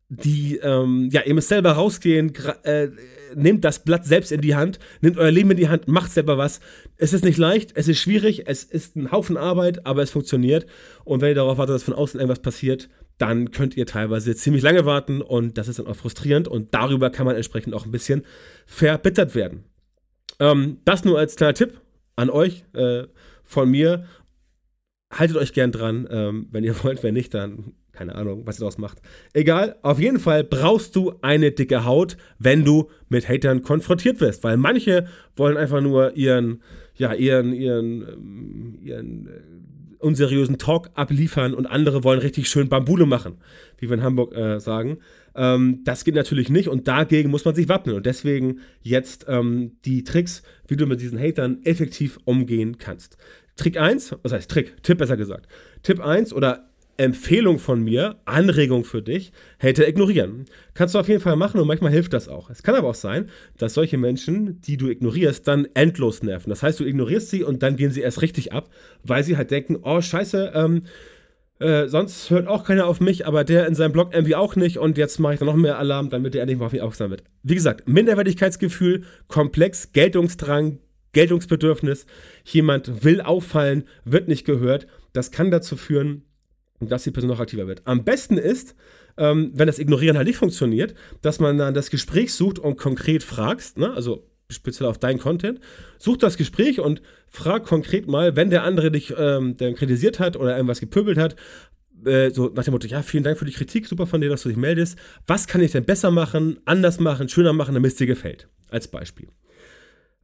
die, 0.08 0.56
ähm, 0.62 1.10
ja, 1.12 1.22
ihr 1.22 1.34
müsst 1.34 1.48
selber 1.48 1.72
rausgehen, 1.72 2.32
äh, 2.62 2.88
nehmt 3.34 3.64
das 3.64 3.84
Blatt 3.84 4.06
selbst 4.06 4.32
in 4.32 4.40
die 4.40 4.54
Hand, 4.54 4.78
nehmt 5.02 5.18
euer 5.18 5.30
Leben 5.30 5.50
in 5.50 5.58
die 5.58 5.68
Hand, 5.68 5.86
macht 5.86 6.12
selber 6.12 6.38
was. 6.38 6.60
Es 6.96 7.12
ist 7.12 7.24
nicht 7.24 7.36
leicht, 7.36 7.72
es 7.74 7.88
ist 7.88 7.98
schwierig, 7.98 8.44
es 8.46 8.64
ist 8.64 8.96
ein 8.96 9.12
Haufen 9.12 9.36
Arbeit, 9.36 9.84
aber 9.84 10.02
es 10.02 10.10
funktioniert. 10.10 10.66
Und 11.04 11.20
wenn 11.20 11.28
ihr 11.28 11.34
darauf 11.34 11.58
wartet, 11.58 11.74
dass 11.74 11.82
von 11.82 11.94
außen 11.94 12.18
irgendwas 12.18 12.40
passiert, 12.40 12.88
dann 13.18 13.50
könnt 13.50 13.76
ihr 13.76 13.86
teilweise 13.86 14.34
ziemlich 14.34 14.62
lange 14.62 14.84
warten 14.84 15.20
und 15.20 15.58
das 15.58 15.68
ist 15.68 15.78
dann 15.78 15.86
auch 15.86 15.96
frustrierend 15.96 16.48
und 16.48 16.72
darüber 16.72 17.10
kann 17.10 17.26
man 17.26 17.36
entsprechend 17.36 17.74
auch 17.74 17.84
ein 17.84 17.90
bisschen 17.90 18.24
verbittert 18.66 19.34
werden. 19.34 19.64
Ähm, 20.40 20.78
das 20.84 21.04
nur 21.04 21.18
als 21.18 21.36
kleiner 21.36 21.54
Tipp 21.54 21.80
an 22.16 22.30
euch 22.30 22.64
äh, 22.74 23.04
von 23.42 23.70
mir. 23.70 24.06
Haltet 25.12 25.36
euch 25.36 25.52
gern 25.52 25.72
dran, 25.72 26.06
ähm, 26.10 26.48
wenn 26.50 26.64
ihr 26.64 26.74
wollt, 26.84 27.02
wenn 27.02 27.14
nicht, 27.14 27.34
dann 27.34 27.74
keine 27.98 28.14
Ahnung, 28.14 28.46
was 28.46 28.58
ihr 28.58 28.60
daraus 28.60 28.78
macht. 28.78 29.02
Egal, 29.32 29.76
auf 29.82 29.98
jeden 29.98 30.20
Fall 30.20 30.44
brauchst 30.44 30.94
du 30.94 31.14
eine 31.20 31.50
dicke 31.50 31.84
Haut, 31.84 32.16
wenn 32.38 32.64
du 32.64 32.90
mit 33.08 33.28
Hatern 33.28 33.62
konfrontiert 33.62 34.20
wirst, 34.20 34.44
weil 34.44 34.56
manche 34.56 35.08
wollen 35.34 35.56
einfach 35.56 35.80
nur 35.80 36.16
ihren, 36.16 36.62
ja, 36.94 37.12
ihren, 37.12 37.52
ihren, 37.52 38.02
ähm, 38.02 38.78
ihren 38.80 39.28
unseriösen 39.98 40.58
Talk 40.58 40.90
abliefern 40.94 41.54
und 41.54 41.66
andere 41.66 42.04
wollen 42.04 42.20
richtig 42.20 42.48
schön 42.48 42.68
Bambule 42.68 43.06
machen, 43.06 43.38
wie 43.78 43.88
wir 43.88 43.96
in 43.96 44.02
Hamburg 44.02 44.34
äh, 44.34 44.60
sagen. 44.60 44.98
Ähm, 45.34 45.82
das 45.84 46.04
geht 46.04 46.14
natürlich 46.14 46.50
nicht 46.50 46.68
und 46.68 46.88
dagegen 46.88 47.30
muss 47.30 47.44
man 47.44 47.54
sich 47.54 47.68
wappnen. 47.68 47.96
Und 47.96 48.06
deswegen 48.06 48.60
jetzt 48.82 49.26
ähm, 49.28 49.72
die 49.84 50.04
Tricks, 50.04 50.42
wie 50.66 50.76
du 50.76 50.86
mit 50.86 51.00
diesen 51.00 51.18
Hatern 51.18 51.60
effektiv 51.64 52.18
umgehen 52.24 52.78
kannst. 52.78 53.16
Trick 53.56 53.76
1, 53.76 54.16
was 54.22 54.32
heißt 54.32 54.50
Trick? 54.50 54.82
Tipp 54.82 54.98
besser 54.98 55.16
gesagt. 55.16 55.48
Tipp 55.82 56.00
1 56.00 56.32
oder 56.32 56.67
Empfehlung 56.98 57.58
von 57.58 57.82
mir, 57.82 58.16
Anregung 58.24 58.84
für 58.84 59.02
dich, 59.02 59.32
Hater 59.62 59.88
ignorieren. 59.88 60.44
Kannst 60.74 60.94
du 60.94 60.98
auf 60.98 61.08
jeden 61.08 61.20
Fall 61.20 61.36
machen 61.36 61.60
und 61.60 61.66
manchmal 61.66 61.92
hilft 61.92 62.12
das 62.12 62.28
auch. 62.28 62.50
Es 62.50 62.62
kann 62.62 62.74
aber 62.74 62.88
auch 62.88 62.94
sein, 62.94 63.30
dass 63.56 63.74
solche 63.74 63.96
Menschen, 63.96 64.60
die 64.60 64.76
du 64.76 64.88
ignorierst, 64.88 65.46
dann 65.46 65.66
endlos 65.74 66.22
nerven. 66.22 66.50
Das 66.50 66.62
heißt, 66.62 66.80
du 66.80 66.84
ignorierst 66.84 67.30
sie 67.30 67.44
und 67.44 67.62
dann 67.62 67.76
gehen 67.76 67.92
sie 67.92 68.00
erst 68.00 68.20
richtig 68.20 68.52
ab, 68.52 68.68
weil 69.04 69.22
sie 69.22 69.36
halt 69.36 69.50
denken, 69.52 69.78
oh 69.82 70.00
scheiße, 70.00 70.52
ähm, 70.54 70.82
äh, 71.60 71.88
sonst 71.88 72.30
hört 72.30 72.46
auch 72.46 72.64
keiner 72.64 72.86
auf 72.86 73.00
mich, 73.00 73.26
aber 73.26 73.44
der 73.44 73.66
in 73.66 73.74
seinem 73.74 73.92
Blog 73.92 74.12
irgendwie 74.12 74.36
auch 74.36 74.56
nicht 74.56 74.78
und 74.78 74.98
jetzt 74.98 75.18
mache 75.18 75.34
ich 75.34 75.38
dann 75.38 75.46
noch 75.46 75.56
mehr 75.56 75.78
Alarm, 75.78 76.10
damit 76.10 76.34
der 76.34 76.42
endlich 76.42 76.58
mal 76.58 76.66
auf 76.66 76.72
mich 76.72 76.82
aufmerksam 76.82 77.10
wird. 77.10 77.24
Wie 77.42 77.54
gesagt, 77.54 77.88
Minderwertigkeitsgefühl, 77.88 79.04
komplex, 79.26 79.92
Geltungsdrang, 79.92 80.78
Geltungsbedürfnis, 81.12 82.06
jemand 82.44 83.04
will 83.04 83.20
auffallen, 83.20 83.84
wird 84.04 84.28
nicht 84.28 84.44
gehört. 84.44 84.86
Das 85.12 85.30
kann 85.30 85.50
dazu 85.50 85.76
führen, 85.76 86.22
dass 86.80 87.04
die 87.04 87.10
Person 87.10 87.30
noch 87.30 87.40
aktiver 87.40 87.66
wird. 87.66 87.82
Am 87.84 88.04
besten 88.04 88.38
ist, 88.38 88.74
ähm, 89.16 89.50
wenn 89.54 89.66
das 89.66 89.78
Ignorieren 89.78 90.16
halt 90.16 90.26
nicht 90.26 90.36
funktioniert, 90.36 90.94
dass 91.22 91.40
man 91.40 91.58
dann 91.58 91.74
das 91.74 91.90
Gespräch 91.90 92.32
sucht 92.32 92.58
und 92.58 92.76
konkret 92.76 93.22
fragst, 93.22 93.78
ne? 93.78 93.92
also 93.92 94.28
speziell 94.50 94.88
auf 94.88 94.98
deinen 94.98 95.18
Content, 95.18 95.60
such 95.98 96.16
das 96.16 96.36
Gespräch 96.36 96.80
und 96.80 97.02
frag 97.28 97.64
konkret 97.64 98.08
mal, 98.08 98.36
wenn 98.36 98.50
der 98.50 98.62
andere 98.62 98.90
dich 98.90 99.12
ähm, 99.16 99.56
kritisiert 99.56 100.20
hat 100.20 100.36
oder 100.36 100.56
irgendwas 100.56 100.80
gepöbelt 100.80 101.18
hat, 101.18 101.36
äh, 102.04 102.30
so 102.30 102.50
nach 102.54 102.64
dem 102.64 102.72
Motto, 102.72 102.86
ja, 102.86 103.02
vielen 103.02 103.24
Dank 103.24 103.38
für 103.38 103.44
die 103.44 103.52
Kritik, 103.52 103.86
super 103.86 104.06
von 104.06 104.20
dir, 104.20 104.30
dass 104.30 104.42
du 104.42 104.48
dich 104.48 104.56
meldest. 104.56 104.96
Was 105.26 105.46
kann 105.46 105.60
ich 105.60 105.72
denn 105.72 105.84
besser 105.84 106.10
machen, 106.10 106.58
anders 106.64 107.00
machen, 107.00 107.28
schöner 107.28 107.52
machen, 107.52 107.74
damit 107.74 107.92
es 107.92 107.96
dir 107.98 108.06
gefällt? 108.06 108.48
Als 108.70 108.88
Beispiel. 108.88 109.28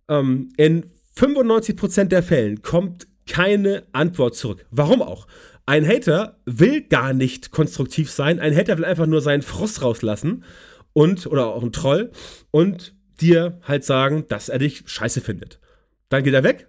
Ähm, 0.08 0.50
in 0.56 0.84
95% 1.16 2.04
der 2.04 2.22
Fällen 2.22 2.62
kommt 2.62 3.06
keine 3.26 3.84
Antwort 3.92 4.36
zurück. 4.36 4.66
Warum 4.70 5.02
auch? 5.02 5.26
Ein 5.66 5.86
Hater 5.86 6.40
will 6.44 6.82
gar 6.82 7.12
nicht 7.12 7.50
konstruktiv 7.50 8.10
sein. 8.10 8.38
Ein 8.38 8.54
Hater 8.54 8.76
will 8.76 8.84
einfach 8.84 9.06
nur 9.06 9.20
seinen 9.20 9.42
Frust 9.42 9.82
rauslassen 9.82 10.44
und, 10.92 11.26
oder 11.26 11.46
auch 11.46 11.62
ein 11.62 11.72
Troll, 11.72 12.10
und 12.50 12.94
dir 13.20 13.58
halt 13.62 13.84
sagen, 13.84 14.26
dass 14.28 14.48
er 14.48 14.58
dich 14.58 14.82
scheiße 14.86 15.20
findet. 15.20 15.60
Dann 16.08 16.22
geht 16.22 16.34
er 16.34 16.44
weg 16.44 16.68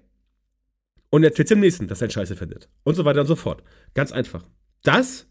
und 1.09 1.23
erzählt 1.23 1.49
dem 1.49 1.59
nächsten, 1.59 1.87
dass 1.87 2.01
er 2.01 2.07
ihn 2.07 2.11
scheiße 2.11 2.35
findet. 2.35 2.69
Und 2.83 2.95
so 2.95 3.05
weiter 3.05 3.21
und 3.21 3.27
so 3.27 3.35
fort. 3.35 3.63
Ganz 3.93 4.11
einfach. 4.11 4.43
Das 4.83 5.27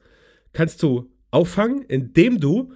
kannst 0.52 0.82
du 0.82 1.10
auffangen, 1.30 1.82
indem 1.82 2.40
du 2.40 2.72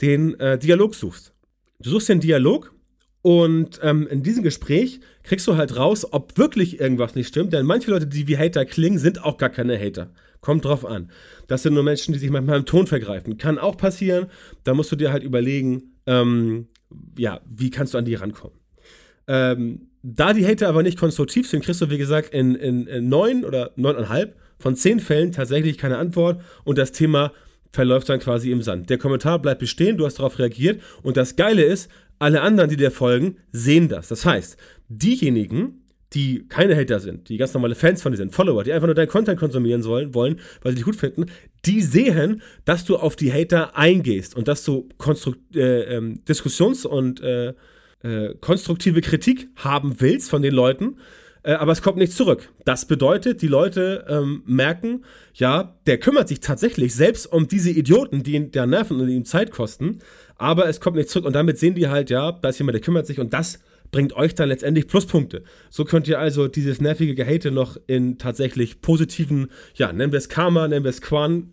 den 0.00 0.38
äh, 0.40 0.58
Dialog 0.58 0.94
suchst. 0.94 1.32
Du 1.78 1.90
suchst 1.90 2.08
den 2.08 2.20
Dialog 2.20 2.74
und 3.22 3.78
ähm, 3.82 4.06
in 4.08 4.22
diesem 4.22 4.42
Gespräch 4.42 5.00
kriegst 5.22 5.46
du 5.46 5.56
halt 5.56 5.76
raus, 5.76 6.12
ob 6.12 6.36
wirklich 6.36 6.80
irgendwas 6.80 7.14
nicht 7.14 7.28
stimmt. 7.28 7.52
Denn 7.52 7.64
manche 7.64 7.90
Leute, 7.90 8.06
die 8.06 8.26
wie 8.26 8.36
Hater 8.36 8.64
klingen, 8.64 8.98
sind 8.98 9.24
auch 9.24 9.38
gar 9.38 9.50
keine 9.50 9.78
Hater. 9.78 10.12
Kommt 10.42 10.64
drauf 10.64 10.84
an. 10.84 11.10
Das 11.46 11.62
sind 11.62 11.72
nur 11.72 11.84
Menschen, 11.84 12.12
die 12.12 12.18
sich 12.18 12.30
manchmal 12.30 12.58
im 12.58 12.66
Ton 12.66 12.86
vergreifen. 12.86 13.38
Kann 13.38 13.58
auch 13.58 13.76
passieren. 13.76 14.26
Da 14.64 14.74
musst 14.74 14.92
du 14.92 14.96
dir 14.96 15.12
halt 15.12 15.22
überlegen, 15.22 15.94
ähm, 16.06 16.66
ja, 17.16 17.40
wie 17.48 17.70
kannst 17.70 17.94
du 17.94 17.98
an 17.98 18.04
die 18.04 18.16
rankommen. 18.16 18.58
Ähm, 19.28 19.88
da 20.02 20.32
die 20.32 20.44
Hater 20.44 20.68
aber 20.68 20.82
nicht 20.82 20.98
konstruktiv 20.98 21.48
sind, 21.48 21.64
kriegst 21.64 21.80
du, 21.80 21.90
wie 21.90 21.98
gesagt, 21.98 22.34
in, 22.34 22.56
in, 22.56 22.88
in 22.88 23.08
neun 23.08 23.44
oder 23.44 23.70
neuneinhalb 23.76 24.36
von 24.58 24.74
zehn 24.74 24.98
Fällen 24.98 25.30
tatsächlich 25.30 25.78
keine 25.78 25.98
Antwort 25.98 26.42
und 26.64 26.76
das 26.76 26.90
Thema 26.90 27.32
verläuft 27.70 28.08
dann 28.08 28.18
quasi 28.18 28.50
im 28.50 28.62
Sand. 28.62 28.90
Der 28.90 28.98
Kommentar 28.98 29.38
bleibt 29.38 29.60
bestehen, 29.60 29.96
du 29.96 30.04
hast 30.04 30.18
darauf 30.18 30.40
reagiert 30.40 30.82
und 31.02 31.16
das 31.16 31.36
Geile 31.36 31.62
ist, 31.62 31.88
alle 32.18 32.42
anderen, 32.42 32.68
die 32.68 32.76
dir 32.76 32.90
folgen, 32.90 33.36
sehen 33.52 33.88
das. 33.88 34.08
Das 34.08 34.24
heißt, 34.26 34.56
diejenigen, 34.88 35.81
die 36.14 36.46
keine 36.48 36.76
Hater 36.76 37.00
sind, 37.00 37.28
die 37.28 37.36
ganz 37.36 37.54
normale 37.54 37.74
Fans 37.74 38.02
von 38.02 38.12
dir 38.12 38.18
sind, 38.18 38.34
Follower, 38.34 38.64
die 38.64 38.72
einfach 38.72 38.86
nur 38.86 38.94
deinen 38.94 39.08
Content 39.08 39.38
konsumieren 39.38 39.82
sollen, 39.82 40.14
wollen, 40.14 40.40
weil 40.62 40.72
sie 40.72 40.76
dich 40.76 40.84
gut 40.84 40.96
finden, 40.96 41.26
die 41.64 41.80
sehen, 41.80 42.42
dass 42.64 42.84
du 42.84 42.96
auf 42.96 43.16
die 43.16 43.32
Hater 43.32 43.76
eingehst 43.76 44.36
und 44.36 44.48
dass 44.48 44.64
du 44.64 44.88
Konstrukt 44.98 45.56
äh, 45.56 45.96
ähm, 45.96 46.24
Diskussions- 46.26 46.84
und 46.84 47.20
äh, 47.20 47.54
äh, 48.02 48.34
konstruktive 48.40 49.00
Kritik 49.00 49.48
haben 49.56 50.00
willst 50.00 50.28
von 50.30 50.42
den 50.42 50.54
Leuten, 50.54 50.96
äh, 51.44 51.52
aber 51.52 51.72
es 51.72 51.82
kommt 51.82 51.98
nicht 51.98 52.12
zurück. 52.12 52.52
Das 52.64 52.86
bedeutet, 52.86 53.42
die 53.42 53.48
Leute 53.48 54.04
ähm, 54.08 54.42
merken, 54.46 55.04
ja, 55.34 55.76
der 55.86 55.98
kümmert 55.98 56.28
sich 56.28 56.40
tatsächlich 56.40 56.94
selbst 56.94 57.32
um 57.32 57.48
diese 57.48 57.70
Idioten, 57.70 58.22
die 58.22 58.34
ihn 58.34 58.50
der 58.50 58.66
nerven 58.66 59.00
und 59.00 59.08
ihm 59.08 59.24
Zeit 59.24 59.50
kosten, 59.50 60.00
aber 60.36 60.68
es 60.68 60.80
kommt 60.80 60.96
nicht 60.96 61.08
zurück 61.08 61.26
und 61.26 61.34
damit 61.34 61.58
sehen 61.58 61.74
die 61.74 61.88
halt, 61.88 62.10
ja, 62.10 62.32
da 62.32 62.48
ist 62.48 62.58
jemand, 62.58 62.74
der 62.74 62.82
kümmert 62.82 63.06
sich 63.06 63.20
und 63.20 63.32
das 63.32 63.60
bringt 63.92 64.14
euch 64.14 64.34
dann 64.34 64.48
letztendlich 64.48 64.88
Pluspunkte. 64.88 65.44
So 65.70 65.84
könnt 65.84 66.08
ihr 66.08 66.18
also 66.18 66.48
dieses 66.48 66.80
nervige 66.80 67.14
Gehate 67.14 67.52
noch 67.52 67.76
in 67.86 68.18
tatsächlich 68.18 68.80
positiven, 68.80 69.48
ja, 69.74 69.92
nennen 69.92 70.12
wir 70.12 70.18
es 70.18 70.28
Karma, 70.28 70.66
nennen 70.66 70.84
wir 70.84 70.90
es 70.90 71.00
Quan, 71.00 71.52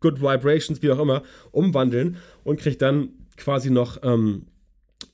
Good 0.00 0.20
Vibrations, 0.20 0.82
wie 0.82 0.90
auch 0.90 0.98
immer, 0.98 1.22
umwandeln 1.52 2.18
und 2.44 2.60
kriegt 2.60 2.82
dann 2.82 3.10
quasi 3.36 3.70
noch, 3.70 4.02
ähm, 4.02 4.46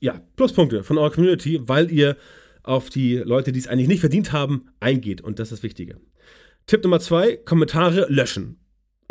ja, 0.01 0.21
Pluspunkte 0.37 0.83
von 0.83 0.99
eurer 0.99 1.11
Community, 1.11 1.61
weil 1.63 1.93
ihr 1.93 2.17
auf 2.63 2.91
die 2.91 3.17
Leute, 3.17 3.53
die 3.53 3.59
es 3.59 3.69
eigentlich 3.69 3.89
nicht 3.89 4.01
verdient 4.01 4.33
haben, 4.33 4.67
eingeht. 4.81 5.21
Und 5.21 5.39
das 5.39 5.49
ist 5.49 5.59
das 5.59 5.63
Wichtige. 5.63 5.97
Tipp 6.67 6.83
Nummer 6.85 7.01
zwei: 7.01 7.37
Kommentare 7.37 8.07
löschen. 8.09 8.62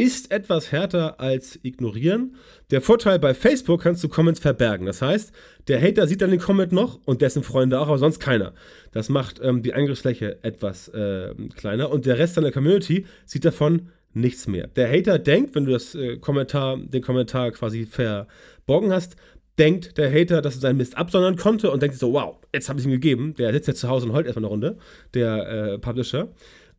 Ist 0.02 0.32
etwas 0.32 0.72
härter 0.72 1.20
als 1.20 1.60
ignorieren. 1.62 2.36
Der 2.72 2.82
Vorteil 2.82 3.20
bei 3.20 3.36
Facebook 3.36 3.84
kannst 3.84 4.04
du 4.04 4.10
Comments 4.10 4.40
verbergen. 4.40 4.88
Das 4.88 5.00
heißt, 5.00 5.32
der 5.68 5.80
Hater 5.80 6.08
sieht 6.08 6.24
dann 6.24 6.32
den 6.32 6.40
Comment 6.40 6.72
noch 6.72 7.00
und 7.06 7.22
dessen 7.22 7.44
Freunde 7.44 7.80
auch, 7.80 7.88
aber 7.88 8.00
sonst 8.00 8.20
keiner. 8.20 8.56
Das 8.94 9.10
macht 9.10 9.40
ähm, 9.44 9.62
die 9.62 9.76
Angriffsfläche 9.76 10.44
etwas 10.44 10.88
äh, 10.88 11.36
kleiner 11.56 11.92
und 11.92 12.08
der 12.08 12.18
Rest 12.18 12.36
deiner 12.36 12.52
Community 12.52 13.06
sieht 13.28 13.46
davon 13.46 13.90
nichts 14.16 14.48
mehr. 14.48 14.66
Der 14.76 14.92
Hater 14.92 15.20
denkt, 15.20 15.54
wenn 15.54 15.66
du 15.66 15.72
das 15.72 15.94
äh, 15.94 16.18
Kommentar, 16.18 16.78
den 16.78 17.04
Kommentar 17.04 17.52
quasi 17.52 17.86
verborgen 17.86 18.92
hast, 18.92 19.16
denkt 19.60 20.00
der 20.00 20.12
Hater, 20.12 20.42
dass 20.42 20.56
er 20.56 20.62
seinen 20.62 20.78
Mist 20.78 20.98
absondern 20.98 21.36
konnte 21.36 21.70
und 21.70 21.84
denkt 21.84 21.96
so, 21.96 22.12
wow, 22.14 22.38
jetzt 22.52 22.70
habe 22.70 22.80
ich 22.80 22.86
ihm 22.88 22.92
gegeben. 22.92 23.36
Der 23.38 23.54
sitzt 23.54 23.68
jetzt 23.68 23.82
zu 23.82 23.88
Hause 23.88 24.08
und 24.08 24.14
heult 24.14 24.26
erstmal 24.26 24.46
eine 24.46 24.50
Runde, 24.50 24.78
der 25.14 25.48
äh, 25.48 25.78
Publisher. 25.78 26.30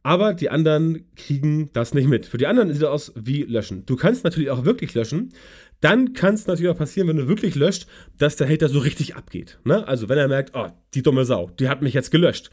Aber 0.02 0.34
die 0.34 0.50
anderen 0.50 1.04
kriegen 1.14 1.70
das 1.72 1.94
nicht 1.94 2.08
mit. 2.08 2.26
Für 2.26 2.38
die 2.38 2.46
anderen 2.46 2.72
sieht 2.72 2.82
es 2.82 2.88
aus 2.88 3.12
wie 3.14 3.42
löschen. 3.42 3.86
Du 3.86 3.96
kannst 3.96 4.24
natürlich 4.24 4.50
auch 4.50 4.64
wirklich 4.64 4.94
löschen. 4.94 5.32
Dann 5.80 6.12
kann 6.12 6.34
es 6.34 6.46
natürlich 6.46 6.70
auch 6.70 6.78
passieren, 6.78 7.08
wenn 7.08 7.16
du 7.16 7.28
wirklich 7.28 7.54
löscht, 7.54 7.86
dass 8.18 8.36
der 8.36 8.48
Hater 8.48 8.68
so 8.68 8.80
richtig 8.80 9.16
abgeht. 9.16 9.58
Ne? 9.64 9.86
Also 9.86 10.08
wenn 10.08 10.18
er 10.18 10.28
merkt, 10.28 10.54
oh, 10.54 10.68
die 10.94 11.02
dumme 11.02 11.24
Sau, 11.24 11.50
die 11.58 11.68
hat 11.68 11.82
mich 11.82 11.94
jetzt 11.94 12.10
gelöscht. 12.10 12.50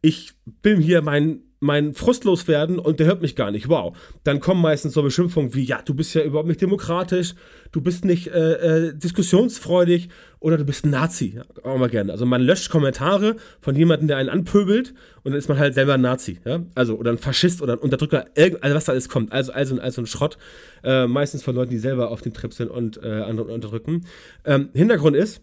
Ich 0.00 0.32
bin 0.44 0.80
hier 0.80 1.02
mein 1.02 1.42
mein 1.62 1.94
Frust 1.94 2.24
loswerden 2.24 2.80
und 2.80 2.98
der 2.98 3.06
hört 3.06 3.22
mich 3.22 3.36
gar 3.36 3.52
nicht. 3.52 3.68
Wow. 3.68 3.96
Dann 4.24 4.40
kommen 4.40 4.60
meistens 4.60 4.94
so 4.94 5.02
Beschimpfungen 5.02 5.54
wie, 5.54 5.62
ja, 5.62 5.80
du 5.80 5.94
bist 5.94 6.12
ja 6.12 6.22
überhaupt 6.22 6.48
nicht 6.48 6.60
demokratisch, 6.60 7.34
du 7.70 7.80
bist 7.80 8.04
nicht 8.04 8.26
äh, 8.26 8.88
äh, 8.88 8.94
diskussionsfreudig 8.94 10.08
oder 10.40 10.56
du 10.56 10.64
bist 10.64 10.84
ein 10.84 10.90
Nazi. 10.90 11.34
Ja, 11.36 11.44
auch 11.62 11.78
mal 11.78 11.88
gerne. 11.88 12.10
Also 12.10 12.26
man 12.26 12.42
löscht 12.42 12.68
Kommentare 12.68 13.36
von 13.60 13.76
jemandem, 13.76 14.08
der 14.08 14.16
einen 14.16 14.28
anpöbelt 14.28 14.92
und 15.22 15.30
dann 15.30 15.38
ist 15.38 15.48
man 15.48 15.58
halt 15.58 15.74
selber 15.74 15.94
ein 15.94 16.00
Nazi. 16.00 16.40
Ja? 16.44 16.64
Also, 16.74 16.96
oder 16.96 17.12
ein 17.12 17.18
Faschist 17.18 17.62
oder 17.62 17.74
ein 17.74 17.78
Unterdrücker, 17.78 18.24
also 18.60 18.76
was 18.76 18.84
da 18.86 18.92
alles 18.92 19.08
kommt. 19.08 19.30
Also, 19.30 19.52
also, 19.52 19.80
also 19.80 20.02
ein 20.02 20.06
Schrott. 20.06 20.38
Äh, 20.82 21.06
meistens 21.06 21.44
von 21.44 21.54
Leuten, 21.54 21.70
die 21.70 21.78
selber 21.78 22.10
auf 22.10 22.22
dem 22.22 22.34
Trip 22.34 22.52
sind 22.52 22.70
und 22.70 23.00
äh, 23.04 23.06
andere 23.06 23.52
unterdrücken. 23.52 24.04
Ähm, 24.44 24.70
Hintergrund 24.74 25.16
ist, 25.16 25.42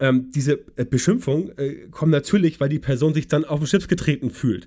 ähm, 0.00 0.30
diese 0.34 0.60
äh, 0.76 0.84
Beschimpfung 0.84 1.50
äh, 1.56 1.88
kommt 1.90 2.10
natürlich, 2.10 2.60
weil 2.60 2.68
die 2.68 2.78
Person 2.78 3.14
sich 3.14 3.28
dann 3.28 3.44
auf 3.44 3.60
den 3.60 3.68
Chips 3.68 3.88
getreten 3.88 4.30
fühlt. 4.30 4.66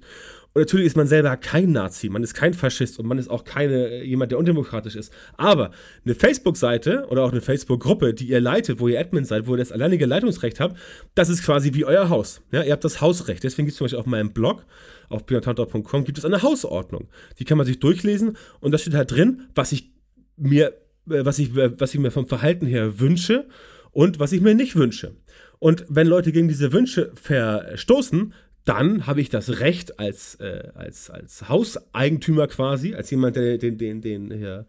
Und 0.58 0.62
natürlich 0.62 0.88
ist 0.88 0.98
man 0.98 1.06
selber 1.06 1.38
kein 1.38 1.72
Nazi, 1.72 2.10
man 2.10 2.24
ist 2.24 2.34
kein 2.34 2.56
Faschist 2.56 2.98
und 2.98 3.06
man 3.06 3.20
ist 3.20 3.30
auch 3.30 3.44
keine 3.44 3.90
äh, 3.90 4.04
jemand, 4.04 4.32
der 4.32 4.40
undemokratisch 4.40 4.96
ist. 4.96 5.14
Aber 5.38 5.70
eine 6.04 6.16
Facebook-Seite 6.16 7.06
oder 7.12 7.22
auch 7.22 7.32
eine 7.32 7.42
Facebook-Gruppe, 7.42 8.16
die 8.16 8.28
ihr 8.30 8.42
leitet, 8.42 8.80
wo 8.80 8.88
ihr 8.88 9.00
Admin 9.00 9.24
seid, 9.24 9.46
wo 9.46 9.54
ihr 9.54 9.60
das 9.60 9.72
alleinige 9.72 10.08
Leitungsrecht 10.08 10.60
habt, 10.60 10.76
das 11.14 11.30
ist 11.30 11.44
quasi 11.44 11.76
wie 11.76 11.86
euer 11.86 12.10
Haus. 12.10 12.42
Ja, 12.52 12.64
ihr 12.64 12.72
habt 12.72 12.84
das 12.84 13.02
Hausrecht. 13.02 13.44
Deswegen 13.44 13.68
gibt 13.68 13.74
es 13.74 13.78
zum 13.78 13.86
Beispiel 13.86 14.00
auf 14.00 14.08
meinem 14.08 14.34
Blog, 14.34 14.66
auf 15.10 15.28
björntantor.com, 15.28 16.06
gibt 16.06 16.18
es 16.18 16.26
eine 16.26 16.42
Hausordnung. 16.42 17.08
Die 17.38 17.46
kann 17.46 17.60
man 17.60 17.68
sich 17.68 17.80
durchlesen 17.80 18.36
und 18.60 18.72
da 18.72 18.80
steht 18.80 18.96
halt 18.96 19.12
drin, 19.12 19.44
was 19.54 19.72
ich 19.72 19.92
mir, 20.38 20.70
äh, 21.08 21.24
was 21.24 21.38
ich, 21.38 21.56
was 21.56 21.94
ich 21.94 22.00
mir 22.00 22.10
vom 22.10 22.26
Verhalten 22.26 22.66
her 22.66 23.00
wünsche 23.00 23.48
und 23.92 24.18
was 24.18 24.32
ich 24.32 24.42
mir 24.42 24.56
nicht 24.56 24.76
wünsche. 24.76 25.14
Und 25.60 25.86
wenn 25.88 26.08
Leute 26.08 26.32
gegen 26.32 26.48
diese 26.48 26.72
Wünsche 26.72 27.12
verstoßen, 27.16 28.34
dann 28.68 29.08
habe 29.08 29.22
ich 29.22 29.30
das 29.30 29.60
Recht 29.60 30.00
als, 30.00 30.36
äh, 30.36 30.70
als, 30.76 31.10
als 31.10 31.48
Hauseigentümer 31.48 32.48
quasi, 32.48 32.96
als 32.96 33.10
jemand, 33.12 33.36
der 33.36 33.58
den, 33.58 33.78
den, 33.78 34.02
den, 34.02 34.30
den 34.30 34.66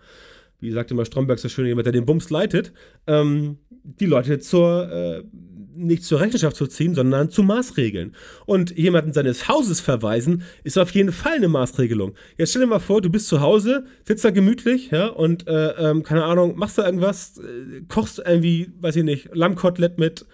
wie 0.60 0.72
sagt 0.72 0.90
immer 0.90 1.04
Stromberg 1.04 1.38
so 1.38 1.48
schön, 1.48 1.66
jemand, 1.66 1.86
der 1.86 1.92
den 1.92 2.06
Bums 2.06 2.30
leitet, 2.30 2.72
ähm, 3.06 3.58
die 3.70 4.06
Leute 4.06 4.38
zur, 4.40 4.90
äh, 4.90 5.22
nicht 5.74 6.02
zur 6.02 6.20
Rechenschaft 6.20 6.56
zu 6.56 6.66
ziehen, 6.66 6.94
sondern 6.94 7.30
zu 7.30 7.42
Maßregeln. 7.44 8.14
Und 8.46 8.76
jemanden 8.76 9.12
seines 9.12 9.48
Hauses 9.48 9.80
verweisen, 9.80 10.42
ist 10.64 10.76
auf 10.78 10.90
jeden 10.90 11.12
Fall 11.12 11.36
eine 11.36 11.48
Maßregelung. 11.48 12.14
Jetzt 12.36 12.50
stell 12.50 12.62
dir 12.62 12.68
mal 12.68 12.80
vor, 12.80 13.00
du 13.00 13.10
bist 13.10 13.28
zu 13.28 13.40
Hause, 13.40 13.84
sitzt 14.04 14.24
da 14.24 14.30
gemütlich, 14.30 14.90
ja, 14.90 15.06
und, 15.06 15.46
äh, 15.46 15.70
ähm, 15.90 16.02
keine 16.02 16.24
Ahnung, 16.24 16.56
machst 16.56 16.78
da 16.78 16.86
irgendwas, 16.86 17.38
äh, 17.38 17.82
kochst 17.86 18.20
irgendwie, 18.24 18.72
weiß 18.80 18.96
ich 18.96 19.04
nicht, 19.04 19.34
Lammkotelett 19.34 19.98
mit 19.98 20.26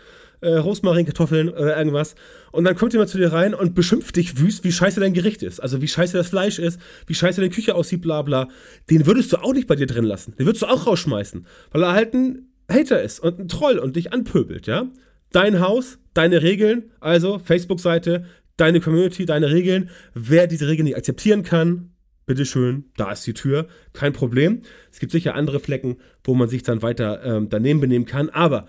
äh, 0.45 0.57
Rosmarinkartoffeln 0.57 1.49
oder 1.49 1.77
irgendwas. 1.77 2.15
Und 2.53 2.65
dann 2.65 2.77
kommt 2.77 2.93
jemand 2.93 3.11
zu 3.11 3.19
dir 3.19 3.33
rein 3.33 3.55
und 3.55 3.75
beschimpft 3.75 4.17
dich 4.17 4.39
wüst, 4.39 4.63
wie 4.65 4.73
scheiße 4.73 5.01
dein 5.01 5.15
Gericht 5.15 5.43
ist. 5.43 5.61
Also 5.61 5.83
wie 5.83 5.89
scheiße 5.89 6.17
das 6.17 6.29
Fleisch 6.29 6.59
ist, 6.59 6.81
wie 7.07 7.15
scheiße 7.15 7.41
deine 7.41 7.53
Küche 7.53 7.75
aussieht, 7.75 8.03
bla 8.03 8.23
bla. 8.23 8.49
Den 8.91 9.07
würdest 9.07 9.33
du 9.33 9.39
auch 9.39 9.53
nicht 9.53 9.67
bei 9.67 9.77
dir 9.77 9.87
drin 9.87 10.05
lassen. 10.05 10.35
Den 10.39 10.47
würdest 10.47 10.63
du 10.63 10.67
auch 10.67 10.87
rausschmeißen. 10.87 11.47
Weil 11.73 11.83
er 11.83 11.93
halt 11.93 12.15
ein 12.15 12.49
Hater 12.71 13.03
ist 13.03 13.21
und 13.21 13.39
ein 13.39 13.49
Troll 13.49 13.79
und 13.79 13.97
dich 13.97 14.13
anpöbelt, 14.13 14.67
ja? 14.67 14.87
Dein 15.33 15.61
Haus, 15.61 15.99
deine 16.15 16.43
Regeln, 16.43 16.93
also 17.01 17.39
Facebook-Seite, 17.39 18.25
deine 18.57 18.81
Community, 18.81 19.27
deine 19.27 19.51
Regeln. 19.51 19.91
Wer 20.15 20.47
diese 20.47 20.69
Regeln 20.69 20.85
nicht 20.85 20.97
akzeptieren 20.97 21.43
kann, 21.43 21.91
bitteschön, 22.27 22.85
da 22.97 23.13
ist 23.13 23.27
die 23.27 23.35
Tür, 23.35 23.67
kein 23.93 24.13
Problem. 24.13 24.63
Es 24.93 25.01
gibt 25.01 25.13
sicher 25.13 25.35
andere 25.35 25.61
Flecken, 25.61 25.97
wo 26.23 26.35
man 26.35 26.49
sich 26.49 26.63
dann 26.63 26.83
weiter 26.83 27.23
ähm, 27.25 27.49
daneben 27.49 27.81
benehmen 27.81 28.07
kann, 28.07 28.31
aber 28.31 28.67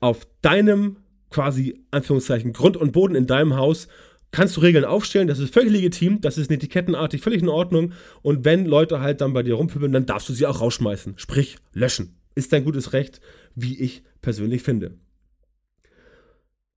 auf 0.00 0.26
deinem 0.42 0.96
quasi, 1.30 1.82
Anführungszeichen, 1.90 2.52
Grund 2.52 2.76
und 2.76 2.92
Boden 2.92 3.14
in 3.14 3.26
deinem 3.26 3.56
Haus 3.56 3.88
kannst 4.32 4.56
du 4.56 4.60
Regeln 4.60 4.84
aufstellen, 4.84 5.28
das 5.28 5.38
ist 5.38 5.54
völlig 5.54 5.72
legitim, 5.72 6.20
das 6.20 6.36
ist 6.36 6.50
etikettenartig, 6.50 7.22
völlig 7.22 7.42
in 7.42 7.48
Ordnung. 7.48 7.92
Und 8.22 8.44
wenn 8.44 8.66
Leute 8.66 9.00
halt 9.00 9.20
dann 9.20 9.32
bei 9.32 9.42
dir 9.42 9.54
rumpübeln, 9.54 9.92
dann 9.92 10.06
darfst 10.06 10.28
du 10.28 10.32
sie 10.32 10.46
auch 10.46 10.60
rausschmeißen. 10.60 11.14
Sprich, 11.16 11.56
löschen. 11.72 12.20
Ist 12.34 12.52
dein 12.52 12.64
gutes 12.64 12.92
Recht, 12.92 13.20
wie 13.54 13.80
ich 13.80 14.02
persönlich 14.20 14.62
finde. 14.62 14.98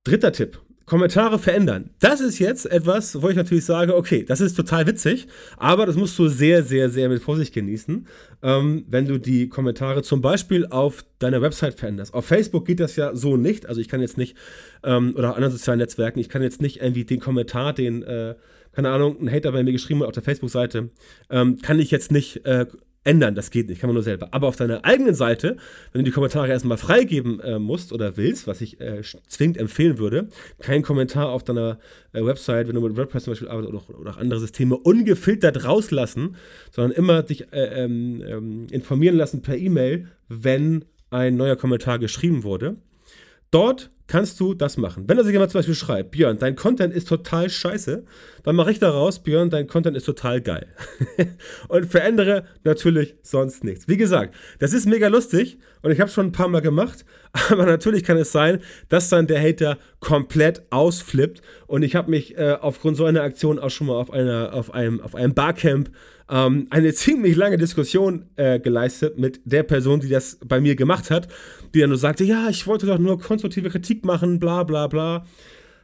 Dritter 0.06 0.32
Tipp. 0.32 0.62
Kommentare 0.90 1.38
verändern. 1.38 1.92
Das 2.00 2.20
ist 2.20 2.40
jetzt 2.40 2.66
etwas, 2.66 3.22
wo 3.22 3.30
ich 3.30 3.36
natürlich 3.36 3.64
sage, 3.64 3.96
okay, 3.96 4.26
das 4.28 4.42
ist 4.42 4.56
total 4.56 4.88
witzig, 4.88 5.28
aber 5.58 5.86
das 5.86 5.96
musst 5.96 6.18
du 6.18 6.28
sehr, 6.28 6.64
sehr, 6.64 6.90
sehr 6.90 7.08
mit 7.10 7.22
Vorsicht 7.22 7.54
genießen, 7.54 8.08
ähm, 8.42 8.86
wenn 8.90 9.06
du 9.06 9.20
die 9.20 9.48
Kommentare 9.50 10.02
zum 10.02 10.22
Beispiel 10.22 10.66
auf 10.66 11.06
deiner 11.20 11.42
Website 11.44 11.76
veränderst. 11.76 12.14
Auf 12.14 12.26
Facebook 12.26 12.66
geht 12.66 12.80
das 12.80 12.96
ja 12.96 13.16
so 13.16 13.38
nicht, 13.38 13.68
also 13.68 13.80
ich 13.80 13.88
kann 13.88 14.02
jetzt 14.02 14.18
nicht, 14.18 14.36
ähm, 14.84 15.14
oder 15.16 15.36
anderen 15.36 15.52
sozialen 15.52 15.80
Netzwerken, 15.80 16.20
ich 16.20 16.28
kann 16.28 16.42
jetzt 16.42 16.60
nicht 16.60 16.82
irgendwie 16.82 17.06
den 17.06 17.20
Kommentar, 17.20 17.74
den, 17.74 18.02
äh, 18.02 18.34
keine 18.72 18.90
Ahnung, 18.90 19.18
ein 19.22 19.32
Hater 19.32 19.52
bei 19.52 19.64
mir 19.64 19.72
geschrieben 19.72 20.02
hat 20.02 20.08
auf 20.08 20.14
der 20.14 20.24
Facebook-Seite, 20.24 20.90
ähm, 21.30 21.60
kann 21.62 21.80
ich 21.80 21.92
jetzt 21.92 22.12
nicht 22.12 22.46
äh, 22.46 22.66
ändern. 23.04 23.36
Das 23.36 23.52
geht 23.52 23.70
nicht, 23.70 23.80
kann 23.80 23.88
man 23.88 23.96
nur 23.96 24.04
selber. 24.04 24.30
Aber 24.32 24.48
auf 24.48 24.56
deiner 24.56 24.86
eigenen 24.86 25.16
Seite, 25.16 25.58
wenn 25.92 26.00
du 26.00 26.06
die 26.06 26.12
Kommentare 26.12 26.50
erstmal 26.50 26.78
freigeben 26.78 27.40
äh, 27.40 27.60
musst 27.60 27.94
oder 27.94 28.18
willst, 28.18 28.48
was 28.48 28.62
ich 28.62 28.80
äh, 28.82 29.02
zwingend 29.28 29.58
empfehlen 29.58 29.98
würde, 29.98 30.30
kein 30.60 30.82
Kommentar 30.82 31.30
auf 31.30 31.44
deiner 31.44 31.80
äh, 32.14 32.24
Website, 32.24 32.68
wenn 32.68 32.76
du 32.76 32.82
mit 32.82 32.98
WordPress 32.98 33.24
zum 33.24 33.32
Beispiel 33.32 33.50
arbeitest 33.50 33.74
oder, 33.74 34.00
oder 34.00 34.12
auch 34.12 34.18
andere 34.18 34.40
Systeme, 34.40 34.78
ungefiltert 34.78 35.66
rauslassen, 35.66 36.36
sondern 36.72 36.92
immer 36.92 37.24
dich 37.24 37.52
äh, 37.54 37.84
ähm, 37.84 38.24
ähm, 38.26 38.68
informieren 38.72 39.16
lassen 39.16 39.42
per 39.42 39.58
E-Mail, 39.58 40.08
wenn 40.28 40.86
ein 41.10 41.38
neuer 41.38 41.56
Kommentar 41.56 42.00
geschrieben 42.00 42.44
wurde. 42.44 42.78
Dort 43.52 43.90
kannst 44.10 44.40
du 44.40 44.54
das 44.54 44.76
machen. 44.76 45.04
Wenn 45.08 45.18
da 45.18 45.24
sich 45.24 45.32
jemand 45.32 45.52
zum 45.52 45.60
Beispiel 45.60 45.76
schreibt, 45.76 46.12
Björn, 46.12 46.40
dein 46.40 46.56
Content 46.56 46.94
ist 46.94 47.08
total 47.08 47.50
scheiße, 47.50 48.04
dann 48.44 48.56
mache 48.56 48.72
ich 48.72 48.80
daraus, 48.80 49.20
Björn, 49.20 49.50
dein 49.50 49.68
Content 49.68 49.96
ist 49.96 50.06
total 50.06 50.42
geil. 50.42 50.66
und 51.68 51.86
verändere 51.86 52.46
natürlich 52.64 53.16
sonst 53.22 53.64
nichts. 53.64 53.88
Wie 53.88 53.98
gesagt, 53.98 54.36
das 54.58 54.74
ist 54.74 54.88
mega 54.88 55.08
lustig 55.08 55.60
und 55.84 55.92
ich 55.92 56.00
habe 56.00 56.08
es 56.08 56.14
schon 56.14 56.28
ein 56.28 56.32
paar 56.32 56.48
Mal 56.48 56.62
gemacht, 56.62 57.06
aber 57.50 57.66
natürlich 57.66 58.04
kann 58.04 58.18
es 58.18 58.32
sein, 58.32 58.60
dass 58.90 59.10
dann 59.10 59.28
der 59.28 59.42
Hater 59.42 59.78
komplett 60.00 60.64
ausflippt 60.72 61.42
und 61.68 61.84
ich 61.84 61.96
habe 61.96 62.10
mich 62.10 62.36
äh, 62.36 62.58
aufgrund 62.60 62.98
so 62.98 63.06
einer 63.06 63.22
Aktion 63.22 63.60
auch 63.60 63.70
schon 63.70 63.88
mal 63.88 63.96
auf, 63.96 64.12
einer, 64.12 64.54
auf, 64.54 64.74
einem, 64.74 65.02
auf 65.02 65.14
einem 65.14 65.36
Barcamp 65.36 65.92
ähm, 66.30 66.68
eine 66.70 66.94
ziemlich 66.96 67.36
lange 67.36 67.58
Diskussion 67.58 68.26
äh, 68.36 68.60
geleistet 68.60 69.20
mit 69.20 69.42
der 69.46 69.64
Person, 69.64 70.00
die 70.00 70.10
das 70.10 70.40
bei 70.44 70.60
mir 70.60 70.76
gemacht 70.76 71.12
hat, 71.12 71.28
die 71.74 71.80
dann 71.80 71.90
nur 71.90 71.98
sagte, 71.98 72.24
ja, 72.24 72.50
ich 72.50 72.68
wollte 72.68 72.86
doch 72.86 72.98
nur 72.98 73.20
konstruktive 73.20 73.70
Kritik 73.70 74.06
machen, 74.06 74.40
bla 74.40 74.64
bla 74.64 74.88
bla. 74.88 75.26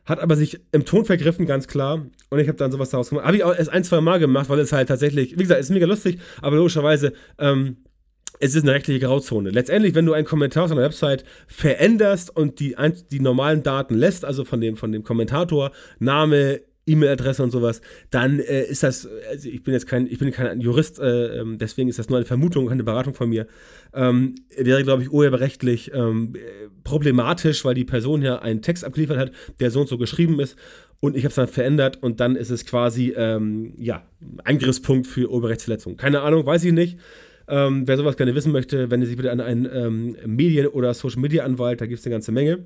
Hat 0.05 0.19
aber 0.19 0.35
sich 0.35 0.59
im 0.71 0.85
Ton 0.85 1.03
vergriffen, 1.05 1.47
ganz 1.47 1.67
klar. 1.67 2.05
Und 2.29 2.39
ich 2.39 2.47
habe 2.47 2.57
dann 2.57 2.71
sowas 2.71 2.91
daraus 2.91 3.09
gemacht. 3.09 3.25
Habe 3.25 3.37
ich 3.37 3.43
auch 3.43 3.55
erst 3.55 3.71
ein, 3.71 3.83
zwei 3.83 4.01
Mal 4.01 4.19
gemacht, 4.19 4.49
weil 4.49 4.59
es 4.59 4.71
halt 4.71 4.87
tatsächlich, 4.87 5.31
wie 5.31 5.41
gesagt, 5.41 5.59
ist 5.59 5.71
mega 5.71 5.87
lustig, 5.87 6.19
aber 6.41 6.57
logischerweise, 6.57 7.13
ähm, 7.39 7.77
es 8.39 8.53
ist 8.53 8.63
eine 8.63 8.73
rechtliche 8.73 8.99
Grauzone. 8.99 9.49
Letztendlich, 9.49 9.95
wenn 9.95 10.05
du 10.05 10.13
einen 10.13 10.25
Kommentar 10.25 10.65
auf 10.65 10.71
einer 10.71 10.81
Website 10.81 11.23
veränderst 11.47 12.35
und 12.35 12.59
die, 12.59 12.75
die 13.11 13.19
normalen 13.19 13.63
Daten 13.63 13.95
lässt, 13.95 14.25
also 14.25 14.43
von 14.43 14.61
dem, 14.61 14.77
von 14.77 14.91
dem 14.91 15.03
Kommentator, 15.03 15.71
Name, 15.99 16.61
E-Mail-Adresse 16.87 17.41
und 17.41 17.51
sowas, 17.51 17.81
dann 18.11 18.39
äh, 18.39 18.63
ist 18.63 18.83
das, 18.83 19.07
also 19.29 19.49
ich 19.49 19.63
bin 19.63 19.73
jetzt 19.73 19.87
kein, 19.87 20.07
ich 20.07 20.19
bin 20.19 20.31
kein 20.31 20.61
Jurist, 20.61 20.99
äh, 20.99 21.39
ähm, 21.39 21.57
deswegen 21.57 21.89
ist 21.89 21.97
das 21.97 22.09
nur 22.09 22.17
eine 22.17 22.25
Vermutung, 22.25 22.67
keine 22.67 22.83
Beratung 22.83 23.13
von 23.13 23.29
mir, 23.29 23.47
ähm, 23.93 24.35
wäre, 24.55 24.83
glaube 24.83 25.03
ich, 25.03 25.11
urheberrechtlich 25.11 25.91
ähm, 25.93 26.33
problematisch, 26.83 27.65
weil 27.65 27.73
die 27.73 27.85
Person 27.85 28.21
ja 28.21 28.39
einen 28.39 28.61
Text 28.61 28.85
abgeliefert 28.85 29.17
hat, 29.17 29.31
der 29.59 29.71
so 29.71 29.81
und 29.81 29.87
so 29.87 29.97
geschrieben 29.97 30.39
ist 30.39 30.57
und 30.99 31.15
ich 31.15 31.23
habe 31.23 31.29
es 31.29 31.35
dann 31.35 31.47
verändert 31.47 32.01
und 32.03 32.19
dann 32.19 32.35
ist 32.35 32.51
es 32.51 32.65
quasi, 32.65 33.13
ähm, 33.15 33.73
ja, 33.77 34.03
Angriffspunkt 34.43 35.07
für 35.07 35.29
Urheberrechtsverletzung. 35.31 35.97
Keine 35.97 36.21
Ahnung, 36.21 36.45
weiß 36.45 36.63
ich 36.65 36.73
nicht. 36.73 36.99
Ähm, 37.47 37.87
wer 37.87 37.97
sowas 37.97 38.17
gerne 38.17 38.33
wissen 38.33 38.51
möchte, 38.51 38.89
wende 38.89 39.05
sich 39.05 39.15
bitte 39.15 39.31
an 39.31 39.39
einen 39.39 39.67
ähm, 39.71 40.17
Medien- 40.25 40.67
oder 40.67 40.93
Social-Media-Anwalt, 40.93 41.79
da 41.79 41.85
gibt 41.85 41.99
es 41.99 42.05
eine 42.05 42.13
ganze 42.13 42.31
Menge, 42.31 42.65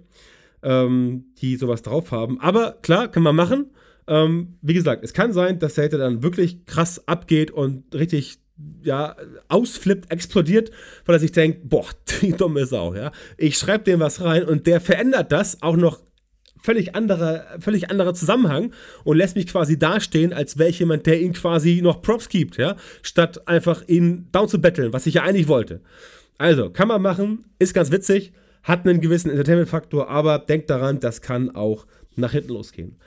die 0.62 1.55
sowas 1.55 1.84
drauf 1.84 2.12
haben. 2.12 2.41
Aber 2.41 2.79
klar, 2.82 3.08
kann 3.08 3.23
man 3.23 3.34
machen. 3.34 3.67
Ähm, 4.09 4.57
wie 4.63 4.73
gesagt, 4.73 5.03
es 5.03 5.13
kann 5.13 5.33
sein, 5.33 5.59
dass 5.59 5.75
der 5.75 5.85
Hater 5.85 5.99
dann 5.99 6.23
wirklich 6.23 6.65
krass 6.65 7.07
abgeht 7.07 7.51
und 7.51 7.93
richtig 7.93 8.39
ja, 8.81 9.15
ausflippt, 9.47 10.11
explodiert, 10.11 10.71
weil 11.05 11.15
er 11.15 11.19
sich 11.19 11.31
denkt, 11.31 11.69
boah, 11.69 11.85
die 12.21 12.33
dumme 12.33 12.65
Sau, 12.65 12.95
ja. 12.95 13.11
Ich 13.37 13.57
schreibe 13.57 13.83
dem 13.83 13.99
was 13.99 14.21
rein 14.21 14.43
und 14.43 14.65
der 14.65 14.81
verändert 14.81 15.31
das 15.31 15.61
auch 15.61 15.77
noch 15.77 16.01
völlig 16.61 16.95
anderer, 16.95 17.45
völlig 17.59 17.89
anderer 17.91 18.15
Zusammenhang 18.15 18.73
und 19.03 19.15
lässt 19.15 19.35
mich 19.35 19.47
quasi 19.47 19.77
dastehen, 19.77 20.33
als 20.33 20.57
wäre 20.57 20.69
ich 20.69 20.79
jemand, 20.79 21.05
der 21.05 21.21
ihm 21.21 21.33
quasi 21.33 21.79
noch 21.81 22.01
Props 22.01 22.29
gibt, 22.29 22.57
ja, 22.57 22.75
statt 23.03 23.47
einfach 23.47 23.87
ihn 23.87 24.27
down 24.31 24.49
zu 24.49 24.59
betteln, 24.59 24.91
was 24.91 25.05
ich 25.05 25.13
ja 25.13 25.23
eigentlich 25.23 25.47
wollte. 25.47 25.81
Also, 26.39 26.71
kann 26.71 26.87
man 26.87 27.01
machen, 27.01 27.45
ist 27.59 27.75
ganz 27.75 27.91
witzig, 27.91 28.33
hat 28.63 28.85
einen 28.85 29.01
gewissen 29.01 29.29
Entertainment-Faktor, 29.29 30.09
aber 30.09 30.39
denkt 30.39 30.69
daran, 30.69 30.99
das 30.99 31.21
kann 31.21 31.55
auch 31.55 31.85
nach 32.15 32.31
hinten 32.31 32.53
losgehen. 32.53 32.97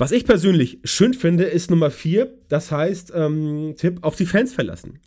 Was 0.00 0.12
ich 0.12 0.24
persönlich 0.24 0.78
schön 0.82 1.12
finde, 1.12 1.44
ist 1.44 1.70
Nummer 1.70 1.90
4. 1.90 2.32
Das 2.48 2.72
heißt, 2.72 3.12
ähm, 3.14 3.74
Tipp, 3.76 3.98
auf 4.00 4.16
die 4.16 4.24
Fans 4.24 4.54
verlassen. 4.54 4.98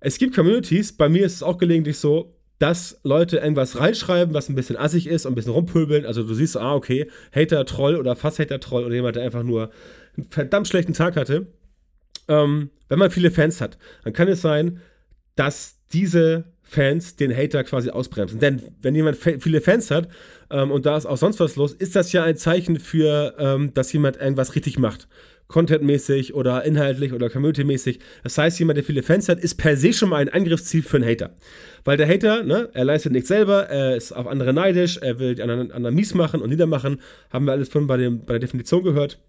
Es 0.00 0.18
gibt 0.18 0.34
Communities, 0.34 0.96
bei 0.96 1.08
mir 1.08 1.24
ist 1.24 1.34
es 1.34 1.44
auch 1.44 1.56
gelegentlich 1.56 1.98
so, 1.98 2.34
dass 2.58 2.98
Leute 3.04 3.36
irgendwas 3.36 3.78
reinschreiben, 3.78 4.34
was 4.34 4.48
ein 4.48 4.56
bisschen 4.56 4.76
assig 4.76 5.06
ist 5.06 5.24
und 5.24 5.32
ein 5.32 5.34
bisschen 5.36 5.52
rumpöbeln. 5.52 6.04
Also 6.04 6.24
du 6.24 6.34
siehst, 6.34 6.56
ah, 6.56 6.74
okay, 6.74 7.08
Hater-Troll 7.32 7.94
oder 7.94 8.16
fast 8.16 8.40
Hater-Troll 8.40 8.82
oder 8.82 8.94
jemand, 8.96 9.14
der 9.14 9.22
einfach 9.22 9.44
nur 9.44 9.70
einen 10.16 10.26
verdammt 10.28 10.66
schlechten 10.66 10.94
Tag 10.94 11.14
hatte. 11.14 11.46
Ähm, 12.26 12.70
wenn 12.88 12.98
man 12.98 13.12
viele 13.12 13.30
Fans 13.30 13.60
hat, 13.60 13.78
dann 14.02 14.14
kann 14.14 14.26
es 14.26 14.42
sein, 14.42 14.80
dass 15.36 15.76
diese 15.92 16.53
Fans 16.64 17.16
den 17.16 17.34
Hater 17.36 17.62
quasi 17.62 17.90
ausbremsen. 17.90 18.40
Denn 18.40 18.62
wenn 18.82 18.94
jemand 18.94 19.16
viele 19.16 19.60
Fans 19.60 19.90
hat 19.90 20.08
ähm, 20.50 20.70
und 20.70 20.86
da 20.86 20.96
ist 20.96 21.06
auch 21.06 21.18
sonst 21.18 21.38
was 21.38 21.56
los, 21.56 21.72
ist 21.72 21.94
das 21.94 22.12
ja 22.12 22.24
ein 22.24 22.36
Zeichen 22.36 22.80
für, 22.80 23.34
ähm, 23.38 23.72
dass 23.74 23.92
jemand 23.92 24.16
irgendwas 24.16 24.54
richtig 24.54 24.78
macht. 24.78 25.06
Contentmäßig 25.46 26.34
oder 26.34 26.64
inhaltlich 26.64 27.12
oder 27.12 27.28
community-mäßig. 27.28 28.00
Das 28.22 28.38
heißt, 28.38 28.58
jemand, 28.58 28.78
der 28.78 28.84
viele 28.84 29.02
Fans 29.02 29.28
hat, 29.28 29.38
ist 29.38 29.56
per 29.56 29.76
se 29.76 29.92
schon 29.92 30.08
mal 30.08 30.16
ein 30.16 30.30
Angriffsziel 30.30 30.82
für 30.82 30.96
einen 30.96 31.06
Hater. 31.06 31.36
Weil 31.84 31.98
der 31.98 32.08
Hater, 32.08 32.42
ne, 32.42 32.70
er 32.72 32.84
leistet 32.86 33.12
nichts 33.12 33.28
selber, 33.28 33.64
er 33.64 33.94
ist 33.94 34.12
auf 34.12 34.26
andere 34.26 34.54
neidisch, 34.54 34.96
er 34.96 35.18
will 35.18 35.34
die 35.34 35.42
anderen, 35.42 35.70
anderen 35.70 35.94
mies 35.94 36.14
machen 36.14 36.40
und 36.40 36.48
niedermachen. 36.48 37.00
Haben 37.30 37.44
wir 37.44 37.52
alles 37.52 37.68
von 37.68 37.86
bei, 37.86 38.08
bei 38.08 38.32
der 38.34 38.38
Definition 38.38 38.82
gehört. 38.82 39.20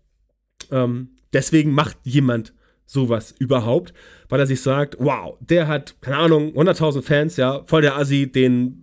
Ähm, 0.71 1.09
deswegen 1.33 1.73
macht 1.73 1.97
jemand 2.03 2.53
sowas 2.85 3.33
überhaupt, 3.39 3.93
weil 4.29 4.39
er 4.39 4.47
sich 4.47 4.61
sagt, 4.61 4.95
wow, 4.99 5.37
der 5.39 5.67
hat, 5.67 5.95
keine 6.01 6.17
Ahnung, 6.17 6.53
100.000 6.55 7.01
Fans, 7.01 7.37
ja, 7.37 7.63
voll 7.65 7.81
der 7.81 7.97
Assi, 7.97 8.31
den 8.31 8.81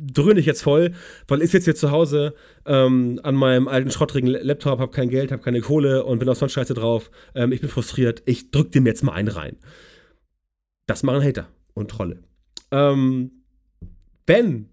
dröhne 0.00 0.40
ich 0.40 0.46
jetzt 0.46 0.62
voll, 0.62 0.92
weil 1.28 1.42
ich 1.42 1.52
jetzt 1.52 1.80
zu 1.80 1.90
Hause 1.90 2.34
ähm, 2.66 3.20
an 3.22 3.34
meinem 3.34 3.68
alten 3.68 3.90
schrottrigen 3.90 4.28
Laptop, 4.28 4.78
habe 4.78 4.92
kein 4.92 5.10
Geld, 5.10 5.30
habe 5.32 5.42
keine 5.42 5.60
Kohle 5.60 6.04
und 6.04 6.18
bin 6.18 6.28
auf 6.28 6.38
sonst 6.38 6.52
Scheiße 6.52 6.74
drauf. 6.74 7.10
Ähm, 7.34 7.52
ich 7.52 7.60
bin 7.60 7.68
frustriert, 7.68 8.22
ich 8.26 8.50
drück 8.50 8.72
dem 8.72 8.86
jetzt 8.86 9.02
mal 9.02 9.12
einen 9.12 9.28
rein. 9.28 9.56
Das 10.86 11.02
machen 11.02 11.22
Hater 11.22 11.48
und 11.74 11.90
Trolle. 11.90 12.22
Ähm, 12.70 13.30
wenn 14.26 14.68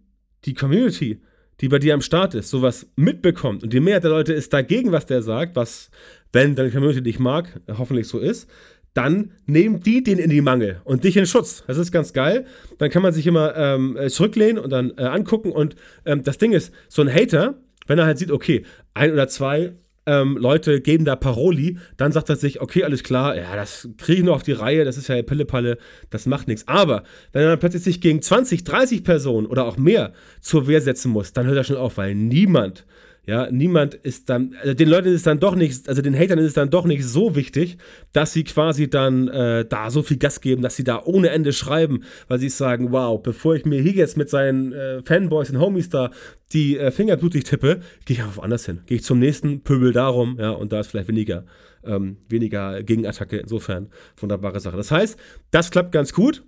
die 0.45 0.53
Community 0.53 1.21
die 1.61 1.69
bei 1.69 1.79
dir 1.79 1.93
am 1.93 2.01
Start 2.01 2.35
ist, 2.35 2.49
sowas 2.49 2.87
mitbekommt 2.95 3.63
und 3.63 3.73
die 3.73 3.79
Mehrheit 3.79 4.03
der 4.03 4.11
Leute 4.11 4.33
ist 4.33 4.53
dagegen, 4.53 4.91
was 4.91 5.05
der 5.05 5.21
sagt, 5.21 5.55
was, 5.55 5.89
wenn 6.31 6.55
deine 6.55 6.71
Community 6.71 7.01
dich 7.01 7.19
mag, 7.19 7.61
hoffentlich 7.77 8.07
so 8.07 8.19
ist, 8.19 8.47
dann 8.93 9.31
nehmen 9.45 9.79
die 9.81 10.03
den 10.03 10.17
in 10.17 10.31
die 10.31 10.41
Mangel 10.41 10.81
und 10.83 11.03
dich 11.03 11.17
in 11.17 11.27
Schutz. 11.27 11.63
Das 11.67 11.77
ist 11.77 11.91
ganz 11.91 12.13
geil. 12.13 12.45
Dann 12.79 12.89
kann 12.89 13.03
man 13.03 13.13
sich 13.13 13.27
immer 13.27 13.55
ähm, 13.55 13.95
zurücklehnen 14.07 14.57
und 14.57 14.71
dann 14.71 14.91
äh, 14.97 15.03
angucken. 15.03 15.51
Und 15.51 15.75
ähm, 16.03 16.23
das 16.23 16.39
Ding 16.39 16.51
ist, 16.51 16.73
so 16.89 17.03
ein 17.03 17.13
Hater 17.13 17.61
Wenn 17.85 17.99
er 17.99 18.05
halt 18.05 18.17
sieht, 18.17 18.31
okay, 18.31 18.65
ein 18.95 19.13
oder 19.13 19.27
zwei 19.27 19.73
ähm, 20.07 20.37
Leute 20.37 20.81
geben 20.81 21.05
da 21.05 21.15
Paroli, 21.15 21.77
dann 21.97 22.11
sagt 22.11 22.29
er 22.29 22.37
sich, 22.37 22.61
okay, 22.61 22.83
alles 22.83 23.03
klar, 23.03 23.35
ja, 23.35 23.55
das 23.55 23.89
kriege 23.97 24.19
ich 24.19 24.25
noch 24.25 24.35
auf 24.35 24.43
die 24.43 24.53
Reihe, 24.53 24.85
das 24.85 24.97
ist 24.97 25.09
ja 25.09 25.21
Pillepalle, 25.21 25.77
das 26.09 26.25
macht 26.25 26.47
nichts. 26.47 26.67
Aber 26.67 27.03
wenn 27.33 27.43
er 27.43 27.49
dann 27.49 27.59
plötzlich 27.59 27.83
sich 27.83 28.01
gegen 28.01 28.21
20, 28.21 28.63
30 28.63 29.03
Personen 29.03 29.45
oder 29.45 29.65
auch 29.65 29.77
mehr 29.77 30.13
zur 30.39 30.67
Wehr 30.67 30.81
setzen 30.81 31.11
muss, 31.11 31.33
dann 31.33 31.45
hört 31.45 31.57
er 31.57 31.63
schon 31.65 31.75
auf, 31.75 31.97
weil 31.97 32.15
niemand 32.15 32.85
ja, 33.27 33.51
niemand 33.51 33.93
ist 33.93 34.29
dann, 34.29 34.55
also 34.61 34.73
den 34.73 34.87
Leuten 34.87 35.09
ist 35.09 35.27
dann 35.27 35.41
doch 35.41 35.53
nicht, 35.53 35.89
also 35.89 36.01
den 36.01 36.17
Hatern 36.17 36.39
ist 36.39 36.45
es 36.45 36.53
dann 36.53 36.69
doch 36.69 36.85
nicht 36.85 37.03
so 37.03 37.35
wichtig, 37.35 37.77
dass 38.13 38.31
sie 38.31 38.45
quasi 38.45 38.89
dann 38.89 39.27
äh, 39.27 39.65
da 39.65 39.91
so 39.91 40.01
viel 40.01 40.15
Gas 40.15 40.39
geben, 40.39 40.61
dass 40.61 40.77
sie 40.77 40.85
da 40.85 41.03
ohne 41.03 41.31
Ende 41.31 41.51
schreiben, 41.51 42.03
weil 42.29 42.39
sie 42.39 42.47
sagen, 42.47 42.93
wow, 42.93 43.21
bevor 43.21 43.53
ich 43.55 43.65
mir 43.65 43.81
hier 43.81 43.91
jetzt 43.91 44.15
mit 44.15 44.29
seinen 44.29 44.71
äh, 44.71 45.01
Fanboys 45.03 45.49
und 45.49 45.59
Homies 45.59 45.89
da 45.89 46.09
die 46.53 46.77
äh, 46.77 46.89
Finger 46.89 47.17
blutig 47.17 47.43
tippe, 47.43 47.81
gehe 48.05 48.15
ich 48.15 48.21
einfach 48.21 48.37
woanders 48.37 48.65
hin. 48.65 48.79
Gehe 48.85 48.99
ich 48.99 49.03
zum 49.03 49.19
nächsten, 49.19 49.59
pöbel 49.59 49.91
darum, 49.91 50.37
ja, 50.39 50.51
und 50.51 50.71
da 50.71 50.79
ist 50.79 50.87
vielleicht 50.87 51.09
weniger, 51.09 51.43
ähm, 51.83 52.15
weniger 52.29 52.81
Gegenattacke. 52.81 53.39
Insofern 53.39 53.89
wunderbare 54.15 54.61
Sache. 54.61 54.77
Das 54.77 54.89
heißt, 54.89 55.19
das 55.51 55.69
klappt 55.69 55.91
ganz 55.91 56.13
gut. 56.13 56.45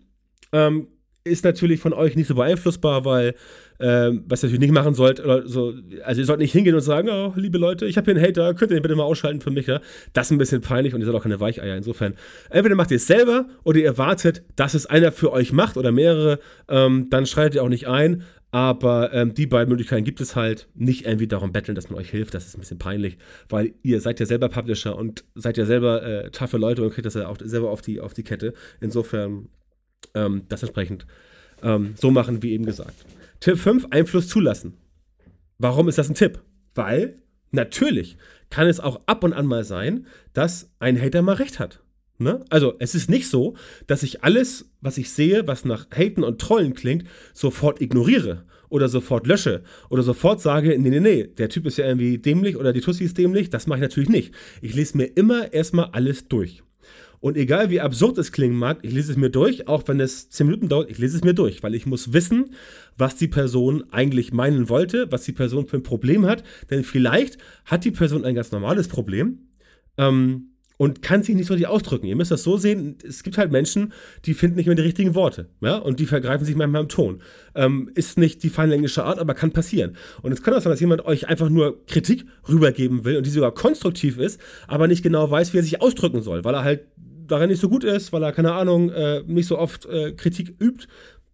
Ähm, 0.54 0.88
ist 1.24 1.44
natürlich 1.44 1.80
von 1.80 1.94
euch 1.94 2.16
nicht 2.16 2.28
so 2.28 2.36
beeinflussbar, 2.36 3.06
weil 3.06 3.36
ähm, 3.80 4.24
was 4.28 4.44
ihr 4.44 4.48
natürlich 4.48 4.60
nicht 4.60 4.74
machen 4.74 4.94
sollt, 4.94 5.22
so, 5.46 5.74
also 6.04 6.22
ihr 6.22 6.26
sollt 6.26 6.40
nicht 6.40 6.52
hingehen 6.52 6.76
und 6.76 6.82
sagen, 6.82 7.10
oh, 7.10 7.34
liebe 7.36 7.58
Leute, 7.58 7.86
ich 7.86 7.98
habe 7.98 8.12
hier 8.12 8.16
einen 8.16 8.26
Hater, 8.26 8.54
könnt 8.54 8.72
ihr 8.72 8.78
den 8.78 8.82
bitte 8.82 8.96
mal 8.96 9.04
ausschalten 9.04 9.42
für 9.42 9.52
mich, 9.52 9.68
ja? 9.68 9.80
Das 10.14 10.28
ist 10.28 10.32
ein 10.32 10.38
bisschen 10.38 10.62
peinlich 10.62 10.94
und 10.94 11.00
ihr 11.00 11.06
seid 11.06 11.16
auch 11.16 11.24
keine 11.24 11.40
Weicheier. 11.40 11.78
Insofern, 11.78 12.16
entweder 12.50 12.76
macht 12.76 12.92
ihr 12.92 12.98
es 12.98 13.08
selber 13.08 13.48
oder 13.64 13.80
ihr 13.80 13.98
wartet, 13.98 14.44
dass 14.56 14.74
es 14.74 14.86
einer 14.86 15.12
für 15.12 15.32
euch 15.32 15.54
macht 15.54 15.78
oder 15.78 15.92
mehrere, 15.92 16.40
ähm, 16.68 17.08
dann 17.10 17.26
schreitet 17.26 17.56
ihr 17.56 17.64
auch 17.64 17.70
nicht 17.70 17.88
ein. 17.88 18.24
Aber 18.52 19.14
ähm, 19.14 19.36
die 19.36 19.46
beiden 19.46 19.70
Möglichkeiten 19.70 20.04
gibt 20.04 20.22
es 20.22 20.36
halt. 20.36 20.68
Nicht 20.74 21.06
irgendwie 21.06 21.28
darum 21.28 21.52
betteln, 21.52 21.76
dass 21.76 21.92
man 21.92 22.00
euch 22.00 22.10
hilft. 22.10 22.34
Das 22.34 22.48
ist 22.48 22.58
ein 22.58 22.60
bisschen 22.62 22.80
peinlich, 22.80 23.20
weil 23.48 23.74
ihr 23.84 24.02
seid 24.02 24.20
ja 24.20 24.26
selber 24.26 24.50
Publisher 24.50 24.96
und 24.96 25.24
seid 25.36 25.58
ja 25.58 25.66
selber 25.66 26.02
äh, 26.02 26.32
taffe 26.32 26.58
Leute 26.58 26.82
und 26.82 26.92
kriegt 26.92 27.06
das 27.06 27.14
ja 27.14 27.28
auch 27.28 27.38
selber 27.40 27.70
auf 27.70 27.82
die, 27.82 28.00
auf 28.02 28.16
die 28.16 28.24
Kette. 28.24 28.54
Insofern 28.82 29.50
ähm, 30.14 30.44
das 30.50 30.64
entsprechend 30.64 31.06
ähm, 31.62 31.94
so 31.96 32.12
machen, 32.12 32.42
wie 32.44 32.52
eben 32.52 32.66
gesagt. 32.66 33.06
Tipp 33.40 33.58
5, 33.58 33.88
Einfluss 33.92 34.28
zulassen. 34.28 34.78
Warum 35.58 35.88
ist 35.88 35.98
das 35.98 36.10
ein 36.10 36.16
Tipp? 36.16 36.42
Weil 36.76 37.22
natürlich 37.52 38.18
kann 38.50 38.68
es 38.68 38.80
auch 38.80 39.02
ab 39.06 39.24
und 39.24 39.34
an 39.34 39.46
mal 39.46 39.64
sein, 39.64 40.08
dass 40.34 40.72
ein 40.80 41.00
Hater 41.00 41.22
mal 41.22 41.36
recht 41.36 41.60
hat. 41.60 41.82
Ne? 42.18 42.44
Also 42.50 42.74
es 42.80 42.96
ist 42.96 43.10
nicht 43.10 43.30
so, 43.30 43.56
dass 43.88 44.04
ich 44.04 44.24
alles, 44.24 44.70
was 44.82 44.98
ich 44.98 45.12
sehe, 45.12 45.48
was 45.48 45.64
nach 45.64 45.88
Haten 45.92 46.24
und 46.24 46.40
Trollen 46.40 46.74
klingt, 46.74 47.06
sofort 47.34 47.82
ignoriere 47.82 48.44
oder 48.68 48.90
sofort 48.90 49.26
lösche 49.26 49.64
oder 49.90 50.04
sofort 50.04 50.42
sage, 50.42 50.78
nee, 50.78 50.90
nee, 50.90 51.00
nee, 51.00 51.24
der 51.24 51.48
Typ 51.48 51.66
ist 51.66 51.78
ja 51.78 51.86
irgendwie 51.86 52.18
dämlich 52.18 52.58
oder 52.58 52.74
die 52.74 52.82
Tussi 52.82 53.06
ist 53.06 53.18
dämlich. 53.18 53.50
Das 53.50 53.68
mache 53.68 53.80
ich 53.80 53.84
natürlich 53.84 54.10
nicht. 54.10 54.34
Ich 54.62 54.76
lese 54.76 54.98
mir 54.98 55.06
immer 55.06 55.54
erstmal 55.54 55.90
alles 55.94 56.28
durch. 56.28 56.62
Und 57.22 57.36
egal 57.36 57.70
wie 57.70 57.82
absurd 57.82 58.18
es 58.18 58.32
klingen 58.32 58.56
mag, 58.56 58.80
ich 58.82 58.94
lese 58.94 59.12
es 59.12 59.18
mir 59.18 59.30
durch, 59.30 59.68
auch 59.68 59.88
wenn 59.88 60.00
es 60.00 60.30
10 60.30 60.48
Minuten 60.48 60.70
dauert, 60.70 60.90
ich 60.90 60.98
lese 60.98 61.18
es 61.18 61.24
mir 61.24 61.34
durch, 61.34 61.64
weil 61.64 61.76
ich 61.76 61.86
muss 61.86 62.14
wissen, 62.14 62.52
was 62.98 63.18
die 63.18 63.28
Person 63.28 63.84
eigentlich 63.92 64.32
meinen 64.32 64.70
wollte, 64.70 65.12
was 65.12 65.24
die 65.24 65.34
Person 65.34 65.68
für 65.68 65.78
ein 65.78 65.84
Problem 65.84 66.26
hat. 66.26 66.44
Denn 66.70 66.84
vielleicht 66.84 67.38
hat 67.66 67.84
die 67.84 67.92
Person 67.92 68.24
ein 68.24 68.36
ganz 68.36 68.52
normales 68.52 68.88
Problem 68.88 69.40
ähm, 69.98 70.52
und 70.78 71.02
kann 71.02 71.22
sich 71.22 71.36
nicht 71.36 71.48
so 71.48 71.56
richtig 71.56 71.68
ausdrücken. 71.68 72.06
Ihr 72.06 72.16
müsst 72.16 72.32
das 72.32 72.44
so 72.44 72.56
sehen, 72.56 72.98
es 73.06 73.24
gibt 73.24 73.38
halt 73.38 73.52
Menschen, 73.52 73.92
die 74.24 74.34
finden 74.34 74.56
nicht 74.56 74.68
mehr 74.68 74.76
die 74.76 74.82
richtigen 74.82 75.14
Worte. 75.14 75.50
Ja? 75.60 75.76
Und 75.76 76.00
die 76.00 76.06
vergreifen 76.06 76.46
sich 76.46 76.56
manchmal 76.56 76.84
im 76.84 76.88
Ton. 76.88 77.22
Ähm, 77.54 77.92
ist 77.96 78.18
nicht 78.18 78.44
die 78.44 78.50
feinlängliche 78.50 79.04
Art, 79.04 79.20
aber 79.20 79.34
kann 79.34 79.52
passieren. 79.52 79.98
Und 80.22 80.32
es 80.32 80.42
kann 80.42 80.54
auch 80.54 80.62
sein, 80.62 80.72
dass 80.72 80.80
jemand 80.80 81.04
euch 81.04 81.28
einfach 81.28 81.50
nur 81.50 81.86
Kritik 81.86 82.26
rübergeben 82.48 83.04
will 83.04 83.18
und 83.18 83.26
die 83.26 83.30
sogar 83.30 83.54
konstruktiv 83.54 84.18
ist, 84.18 84.40
aber 84.70 84.88
nicht 84.88 85.04
genau 85.04 85.30
weiß, 85.30 85.52
wie 85.52 85.58
er 85.58 85.64
sich 85.64 85.82
ausdrücken 85.82 86.22
soll, 86.22 86.46
weil 86.46 86.56
er 86.56 86.64
halt 86.64 86.86
darin 87.32 87.50
nicht 87.50 87.62
so 87.62 87.70
gut 87.70 87.84
ist, 87.84 88.12
weil 88.12 88.24
er, 88.24 88.32
keine 88.32 88.54
Ahnung, 88.54 88.90
äh, 88.90 89.24
nicht 89.26 89.48
so 89.48 89.58
oft 89.58 89.86
äh, 89.86 90.12
Kritik 90.14 90.56
übt. 90.60 90.88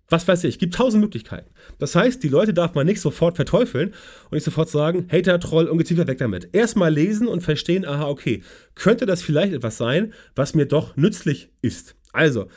Was 0.09 0.27
weiß 0.27 0.43
ich, 0.43 0.59
gibt 0.59 0.75
tausend 0.75 1.01
Möglichkeiten. 1.01 1.49
Das 1.79 1.95
heißt, 1.95 2.21
die 2.21 2.29
Leute 2.29 2.53
darf 2.53 2.75
man 2.75 2.85
nicht 2.85 3.01
sofort 3.01 3.35
verteufeln 3.37 3.89
und 4.25 4.33
nicht 4.33 4.43
sofort 4.43 4.69
sagen, 4.69 5.07
Hater, 5.11 5.39
Troll, 5.39 5.65
Ungeziefer, 5.67 6.05
weg 6.05 6.19
damit. 6.19 6.49
Erstmal 6.53 6.93
lesen 6.93 7.27
und 7.27 7.41
verstehen, 7.41 7.85
aha, 7.85 8.07
okay, 8.07 8.43
könnte 8.75 9.07
das 9.07 9.23
vielleicht 9.23 9.53
etwas 9.53 9.77
sein, 9.77 10.13
was 10.35 10.53
mir 10.53 10.67
doch 10.67 10.95
nützlich 10.95 11.49
ist. 11.61 11.95
Also, 12.13 12.47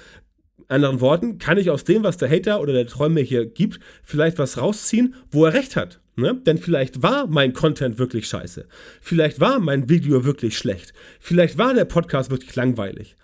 anderen 0.69 1.01
Worten, 1.01 1.39
kann 1.39 1.57
ich 1.57 1.71
aus 1.71 1.85
dem, 1.85 2.05
was 2.05 2.19
der 2.19 2.31
Hater 2.31 2.61
oder 2.61 2.75
der 2.75 2.87
Troll 2.87 3.09
mir 3.09 3.25
hier 3.25 3.47
gibt, 3.47 3.81
vielleicht 4.03 4.39
was 4.39 4.59
rausziehen, 4.59 5.15
wo 5.31 5.47
er 5.47 5.55
recht 5.55 5.75
hat. 5.75 6.01
Ne? 6.17 6.39
Denn 6.45 6.59
vielleicht 6.59 7.03
war 7.03 7.27
mein 7.29 7.55
Content 7.55 7.99
wirklich 7.99 8.27
scheiße. 8.29 8.67
Vielleicht 9.01 9.41
war 9.41 9.59
mein 9.59 9.89
Video 9.89 10.25
wirklich 10.25 10.59
schlecht. 10.59 10.93
Vielleicht 11.21 11.57
war 11.57 11.73
der 11.73 11.87
Podcast 11.87 12.31
wirklich 12.31 12.55
langweilig 12.57 13.17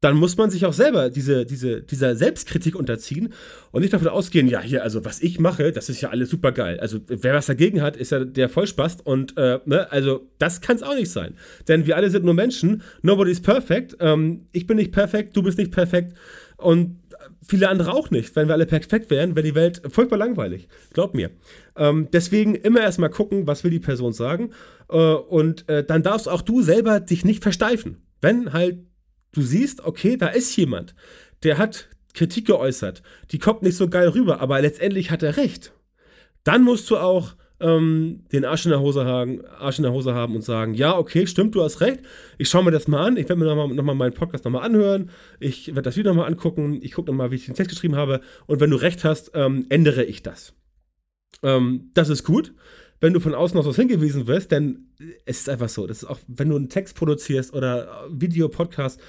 dann 0.00 0.16
muss 0.16 0.36
man 0.36 0.50
sich 0.50 0.64
auch 0.64 0.72
selber 0.72 1.10
diese, 1.10 1.44
diese, 1.44 1.82
dieser 1.82 2.14
Selbstkritik 2.14 2.76
unterziehen 2.76 3.32
und 3.72 3.82
nicht 3.82 3.92
davon 3.92 4.08
ausgehen, 4.08 4.46
ja, 4.46 4.60
hier, 4.60 4.84
also 4.84 5.04
was 5.04 5.20
ich 5.20 5.40
mache, 5.40 5.72
das 5.72 5.88
ist 5.88 6.00
ja 6.00 6.10
alles 6.10 6.30
super 6.30 6.52
geil. 6.52 6.78
Also 6.78 7.00
wer 7.08 7.34
was 7.34 7.46
dagegen 7.46 7.82
hat, 7.82 7.96
ist 7.96 8.12
ja 8.12 8.24
der 8.24 8.48
Vollspast 8.48 9.04
und, 9.04 9.36
äh, 9.36 9.58
ne, 9.64 9.90
also 9.90 10.28
das 10.38 10.60
kann 10.60 10.76
es 10.76 10.82
auch 10.82 10.94
nicht 10.94 11.10
sein. 11.10 11.34
Denn 11.66 11.86
wir 11.86 11.96
alle 11.96 12.10
sind 12.10 12.24
nur 12.24 12.34
Menschen, 12.34 12.82
nobody's 13.02 13.40
perfect. 13.40 13.96
Ähm, 13.98 14.46
ich 14.52 14.66
bin 14.66 14.76
nicht 14.76 14.92
perfekt, 14.92 15.36
du 15.36 15.42
bist 15.42 15.58
nicht 15.58 15.72
perfekt 15.72 16.14
und 16.56 17.00
viele 17.46 17.68
andere 17.68 17.92
auch 17.92 18.10
nicht. 18.10 18.36
Wenn 18.36 18.46
wir 18.46 18.54
alle 18.54 18.66
perfekt 18.66 19.10
wären, 19.10 19.34
wäre 19.34 19.46
die 19.46 19.54
Welt 19.56 19.82
furchtbar 19.90 20.18
langweilig. 20.18 20.68
Glaub 20.92 21.14
mir. 21.14 21.30
Ähm, 21.76 22.08
deswegen 22.12 22.54
immer 22.54 22.82
erstmal 22.82 23.10
gucken, 23.10 23.48
was 23.48 23.64
will 23.64 23.72
die 23.72 23.80
Person 23.80 24.12
sagen 24.12 24.50
äh, 24.90 24.96
und 24.96 25.68
äh, 25.68 25.82
dann 25.82 26.04
darfst 26.04 26.28
auch 26.28 26.42
du 26.42 26.62
selber 26.62 27.00
dich 27.00 27.24
nicht 27.24 27.42
versteifen. 27.42 28.02
Wenn 28.20 28.52
halt 28.52 28.78
du 29.32 29.42
siehst, 29.42 29.84
okay, 29.84 30.16
da 30.16 30.28
ist 30.28 30.56
jemand, 30.56 30.94
der 31.42 31.58
hat 31.58 31.88
Kritik 32.14 32.46
geäußert, 32.46 33.02
die 33.30 33.38
kommt 33.38 33.62
nicht 33.62 33.76
so 33.76 33.88
geil 33.88 34.08
rüber, 34.08 34.40
aber 34.40 34.60
letztendlich 34.60 35.10
hat 35.10 35.22
er 35.22 35.36
recht. 35.36 35.72
Dann 36.44 36.62
musst 36.62 36.90
du 36.90 36.96
auch 36.96 37.34
ähm, 37.60 38.24
den 38.32 38.44
Arsch 38.44 38.64
in, 38.64 38.70
der 38.70 38.80
Hose 38.80 39.04
haben, 39.04 39.44
Arsch 39.58 39.78
in 39.78 39.82
der 39.82 39.92
Hose 39.92 40.14
haben 40.14 40.34
und 40.34 40.42
sagen, 40.42 40.74
ja, 40.74 40.96
okay, 40.96 41.26
stimmt, 41.26 41.54
du 41.54 41.62
hast 41.62 41.80
recht. 41.80 42.00
Ich 42.38 42.48
schaue 42.48 42.64
mir 42.64 42.70
das 42.70 42.88
mal 42.88 43.04
an. 43.04 43.16
Ich 43.16 43.28
werde 43.28 43.36
mir 43.36 43.46
nochmal 43.46 43.68
noch 43.68 43.82
mal 43.82 43.94
meinen 43.94 44.14
Podcast 44.14 44.44
nochmal 44.44 44.64
anhören. 44.64 45.10
Ich 45.40 45.68
werde 45.68 45.82
das 45.82 45.96
Video 45.96 46.12
nochmal 46.12 46.30
angucken. 46.30 46.78
Ich 46.82 46.92
gucke 46.92 47.10
nochmal, 47.10 47.30
wie 47.30 47.36
ich 47.36 47.46
den 47.46 47.54
Text 47.54 47.70
geschrieben 47.70 47.96
habe. 47.96 48.20
Und 48.46 48.60
wenn 48.60 48.70
du 48.70 48.76
recht 48.76 49.04
hast, 49.04 49.32
ähm, 49.34 49.66
ändere 49.68 50.04
ich 50.04 50.22
das. 50.22 50.54
Ähm, 51.42 51.90
das 51.94 52.08
ist 52.08 52.24
gut 52.24 52.54
wenn 53.00 53.12
du 53.12 53.20
von 53.20 53.34
außen 53.34 53.58
auf 53.58 53.66
was 53.66 53.76
hingewiesen 53.76 54.26
wirst, 54.26 54.50
denn 54.50 54.88
es 55.24 55.40
ist 55.40 55.48
einfach 55.48 55.68
so, 55.68 55.86
das 55.86 55.98
ist 55.98 56.08
auch, 56.08 56.18
wenn 56.26 56.48
du 56.48 56.56
einen 56.56 56.68
Text 56.68 56.96
produzierst 56.96 57.54
oder 57.54 58.06
Video, 58.10 58.48
Podcast, 58.48 59.00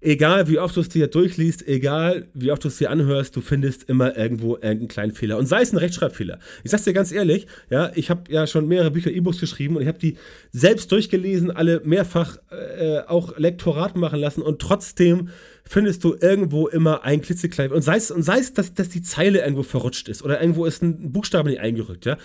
egal 0.00 0.48
wie 0.48 0.58
oft 0.58 0.76
du 0.76 0.80
es 0.80 0.88
dir 0.88 1.08
durchliest, 1.08 1.66
egal 1.66 2.28
wie 2.34 2.50
oft 2.50 2.64
du 2.64 2.68
es 2.68 2.78
dir 2.78 2.90
anhörst, 2.90 3.36
du 3.36 3.40
findest 3.40 3.88
immer 3.88 4.16
irgendwo 4.16 4.54
irgendeinen 4.54 4.88
kleinen 4.88 5.12
Fehler. 5.12 5.36
Und 5.36 5.46
sei 5.46 5.62
es 5.62 5.72
ein 5.72 5.76
Rechtschreibfehler. 5.76 6.38
Ich 6.64 6.70
sag's 6.70 6.84
dir 6.84 6.92
ganz 6.92 7.12
ehrlich, 7.12 7.46
ja, 7.68 7.92
ich 7.94 8.10
habe 8.10 8.30
ja 8.32 8.46
schon 8.46 8.66
mehrere 8.66 8.90
Bücher, 8.90 9.10
E-Books 9.10 9.40
geschrieben 9.40 9.76
und 9.76 9.82
ich 9.82 9.88
habe 9.88 9.98
die 9.98 10.16
selbst 10.52 10.90
durchgelesen, 10.92 11.50
alle 11.50 11.80
mehrfach 11.84 12.38
äh, 12.50 13.00
auch 13.06 13.36
Lektorat 13.38 13.96
machen 13.96 14.20
lassen 14.20 14.42
und 14.42 14.60
trotzdem 14.60 15.28
findest 15.64 16.02
du 16.04 16.16
irgendwo 16.18 16.66
immer 16.66 17.04
ein 17.04 17.20
klitzeklein. 17.20 17.70
Und 17.70 17.82
sei 17.82 17.96
es, 17.96 18.10
und 18.10 18.22
sei 18.22 18.38
es 18.38 18.54
dass, 18.54 18.74
dass 18.74 18.88
die 18.88 19.02
Zeile 19.02 19.40
irgendwo 19.40 19.62
verrutscht 19.62 20.08
ist 20.08 20.22
oder 20.22 20.40
irgendwo 20.40 20.64
ist 20.64 20.82
ein 20.82 21.12
Buchstabe 21.12 21.50
nicht 21.50 21.60
eingerückt, 21.60 22.06
ja 22.06 22.16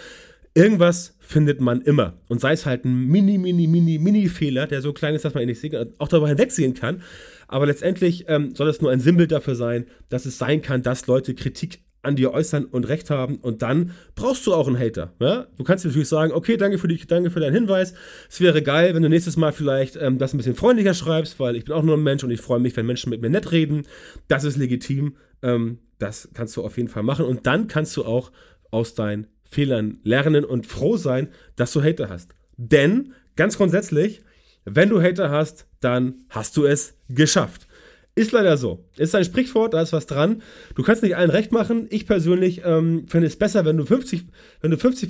Irgendwas 0.58 1.18
findet 1.20 1.60
man 1.60 1.82
immer. 1.82 2.13
Und 2.30 2.39
sei 2.39 2.54
es 2.54 2.65
halt 2.65 2.86
ein 2.86 3.08
mini, 3.08 3.38
mini, 3.38 3.68
mini, 3.68 4.00
mini 4.00 4.30
Fehler, 4.30 4.68
der 4.68 4.82
so 4.82 4.94
klein 4.94 5.13
ist, 5.13 5.26
dass 5.26 5.34
man 5.34 5.44
ihn 5.44 5.50
nicht 5.50 5.60
sehen, 5.60 5.94
auch 5.98 6.08
darüber 6.08 6.30
hinwegsehen 6.30 6.74
kann. 6.74 7.02
Aber 7.50 7.65
letztendlich 7.65 8.26
ähm, 8.30 8.56
soll 8.56 8.70
es 8.70 8.82
nur 8.82 8.89
ein 8.89 9.02
Symbol 9.02 9.28
dafür 9.28 9.56
sein, 9.56 9.86
dass 10.08 10.26
es 10.26 10.38
sein 10.38 10.62
kann, 10.62 10.82
dass 10.82 11.08
Leute 11.08 11.36
Kritik 11.36 11.80
an 12.04 12.15
dir 12.15 12.32
äußern 12.32 12.65
und 12.65 12.88
recht 12.88 13.10
haben 13.10 13.38
und 13.38 13.63
dann 13.63 13.91
brauchst 14.13 14.46
du 14.48 14.54
auch 14.54 14.68
einen 14.68 14.80
Hater. 14.80 15.13
Ja? 15.20 15.48
Du 15.58 15.63
kannst 15.63 15.84
natürlich 15.84 16.08
sagen, 16.08 16.32
okay, 16.32 16.56
danke 16.56 16.78
für, 16.78 16.88
die, 16.88 17.06
danke 17.06 17.32
für 17.32 17.39
deinen 17.39 17.54
Hinweis. 17.54 17.94
Es 18.30 18.39
wäre 18.39 18.62
geil, 18.62 18.96
wenn 18.96 19.04
du 19.04 19.10
nächstes 19.10 19.36
Mal 19.36 19.52
vielleicht 19.52 19.98
ähm, 19.98 20.20
das 20.20 20.34
ein 20.34 20.38
bisschen 20.38 20.56
freundlicher 20.56 20.94
schreibst, 20.94 21.39
weil 21.39 21.56
ich 21.56 21.65
bin 21.65 21.74
auch 21.74 21.84
nur 21.84 21.98
ein 21.98 22.04
Mensch 22.04 22.24
und 22.24 22.32
ich 22.32 22.39
freue 22.39 22.60
mich, 22.60 22.78
wenn 22.78 22.86
Menschen 22.86 23.10
mit 23.10 23.22
mir 23.22 23.30
nett 23.30 23.52
reden. 23.52 23.84
Das 24.28 24.44
ist 24.46 24.56
legitim. 24.56 25.18
Ähm, 25.41 25.80
das 25.98 26.30
kannst 26.34 26.56
du 26.56 26.63
auf 26.63 26.78
jeden 26.78 26.89
Fall 26.89 27.04
machen 27.04 27.26
und 27.26 27.48
dann 27.48 27.68
kannst 27.68 27.98
du 27.98 28.06
auch 28.06 28.32
aus 28.72 28.94
deinen 28.94 29.28
Fehlern 29.56 30.00
lernen 30.04 30.44
und 30.44 30.68
froh 30.68 30.98
sein, 30.98 31.30
dass 31.56 31.72
du 31.72 31.82
Hater 31.82 32.10
hast. 32.10 32.36
Denn, 32.58 33.13
ganz 33.38 33.58
grundsätzlich, 33.58 34.22
wenn 34.65 34.89
du 34.89 35.02
Hater 35.02 35.30
hast, 35.30 35.65
dann 35.80 36.26
hast 36.30 36.58
du 36.58 36.65
es 36.65 36.96
geschafft. 37.08 37.68
Ist 38.15 38.32
leider 38.32 38.58
so. 38.58 38.86
Ist 38.98 39.15
ein 39.15 39.24
Sprichwort, 39.24 39.74
da 39.74 39.82
ist 39.82 39.94
was 39.94 40.08
dran. 40.08 40.41
Du 40.76 40.84
kannst 40.84 41.04
nicht 41.04 41.15
allen 41.15 41.30
recht 41.30 41.52
machen. 41.52 41.88
Ich 41.89 42.06
persönlich 42.06 42.62
ähm, 42.65 43.06
finde 43.08 43.28
es 43.28 43.38
besser, 43.38 43.65
wenn 43.65 43.78
du 43.78 43.86
50, 43.86 44.24
wenn 44.62 44.72
du 44.72 44.78
50 44.78 45.10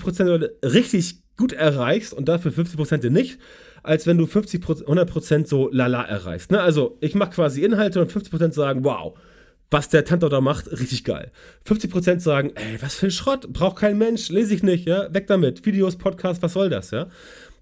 richtig 0.63 1.23
gut 1.37 1.53
erreichst 1.53 2.13
und 2.13 2.27
dafür 2.27 2.51
50% 2.51 3.09
nicht, 3.09 3.39
als 3.83 4.07
wenn 4.07 4.17
du 4.17 4.25
50 4.25 4.63
100% 4.63 5.47
so 5.47 5.69
lala 5.71 6.03
erreichst. 6.03 6.51
Ne? 6.51 6.61
Also 6.61 6.97
ich 7.01 7.15
mache 7.15 7.31
quasi 7.31 7.63
Inhalte 7.63 8.01
und 8.01 8.11
50% 8.11 8.53
sagen, 8.53 8.83
wow, 8.83 9.17
was 9.71 9.89
der 9.89 10.05
Tantau 10.05 10.29
da 10.29 10.41
macht, 10.41 10.71
richtig 10.71 11.03
geil. 11.03 11.31
50% 11.67 12.19
sagen, 12.19 12.51
ey, 12.55 12.81
was 12.81 12.95
für 12.95 13.07
ein 13.07 13.11
Schrott, 13.11 13.51
braucht 13.51 13.77
kein 13.77 13.97
Mensch, 13.97 14.29
lese 14.29 14.53
ich 14.53 14.63
nicht, 14.63 14.87
ja, 14.87 15.13
weg 15.13 15.27
damit. 15.27 15.65
Videos, 15.65 15.95
Podcast, 15.95 16.41
was 16.41 16.53
soll 16.53 16.69
das, 16.69 16.91
ja? 16.91 17.07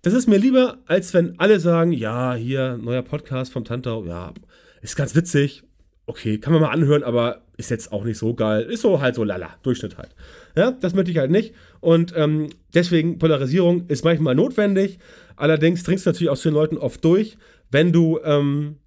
Das 0.01 0.13
ist 0.13 0.27
mir 0.27 0.37
lieber, 0.37 0.79
als 0.85 1.13
wenn 1.13 1.39
alle 1.39 1.59
sagen, 1.59 1.93
ja, 1.93 2.33
hier, 2.33 2.77
neuer 2.77 3.03
Podcast 3.03 3.53
vom 3.53 3.63
Tantau, 3.63 4.03
ja, 4.05 4.33
ist 4.81 4.97
ganz 4.97 5.15
witzig, 5.15 5.63
okay, 6.05 6.37
kann 6.39 6.51
man 6.51 6.61
mal 6.61 6.71
anhören, 6.71 7.03
aber 7.03 7.41
ist 7.57 7.69
jetzt 7.69 7.91
auch 7.91 8.03
nicht 8.03 8.17
so 8.17 8.33
geil. 8.33 8.63
Ist 8.63 8.81
so 8.81 8.99
halt 8.99 9.15
so 9.15 9.23
lala, 9.23 9.51
Durchschnitt 9.63 9.97
halt. 9.97 10.09
Ja, 10.55 10.71
das 10.71 10.93
möchte 10.93 11.11
ich 11.11 11.17
halt 11.17 11.31
nicht. 11.31 11.53
Und 11.79 12.13
ähm, 12.15 12.49
deswegen, 12.73 13.19
Polarisierung 13.19 13.87
ist 13.87 14.03
manchmal 14.03 14.35
notwendig. 14.35 14.99
Allerdings 15.35 15.83
dringst 15.83 16.05
du 16.05 16.09
natürlich 16.09 16.29
auch 16.29 16.37
zu 16.37 16.49
den 16.49 16.55
Leuten 16.55 16.77
oft 16.77 17.03
durch, 17.05 17.37
wenn 17.71 17.91
du 17.91 18.19
ähm, 18.23 18.77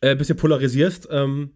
äh, 0.00 0.10
ein 0.10 0.18
bisschen 0.18 0.36
polarisierst. 0.36 1.08
Ähm, 1.10 1.52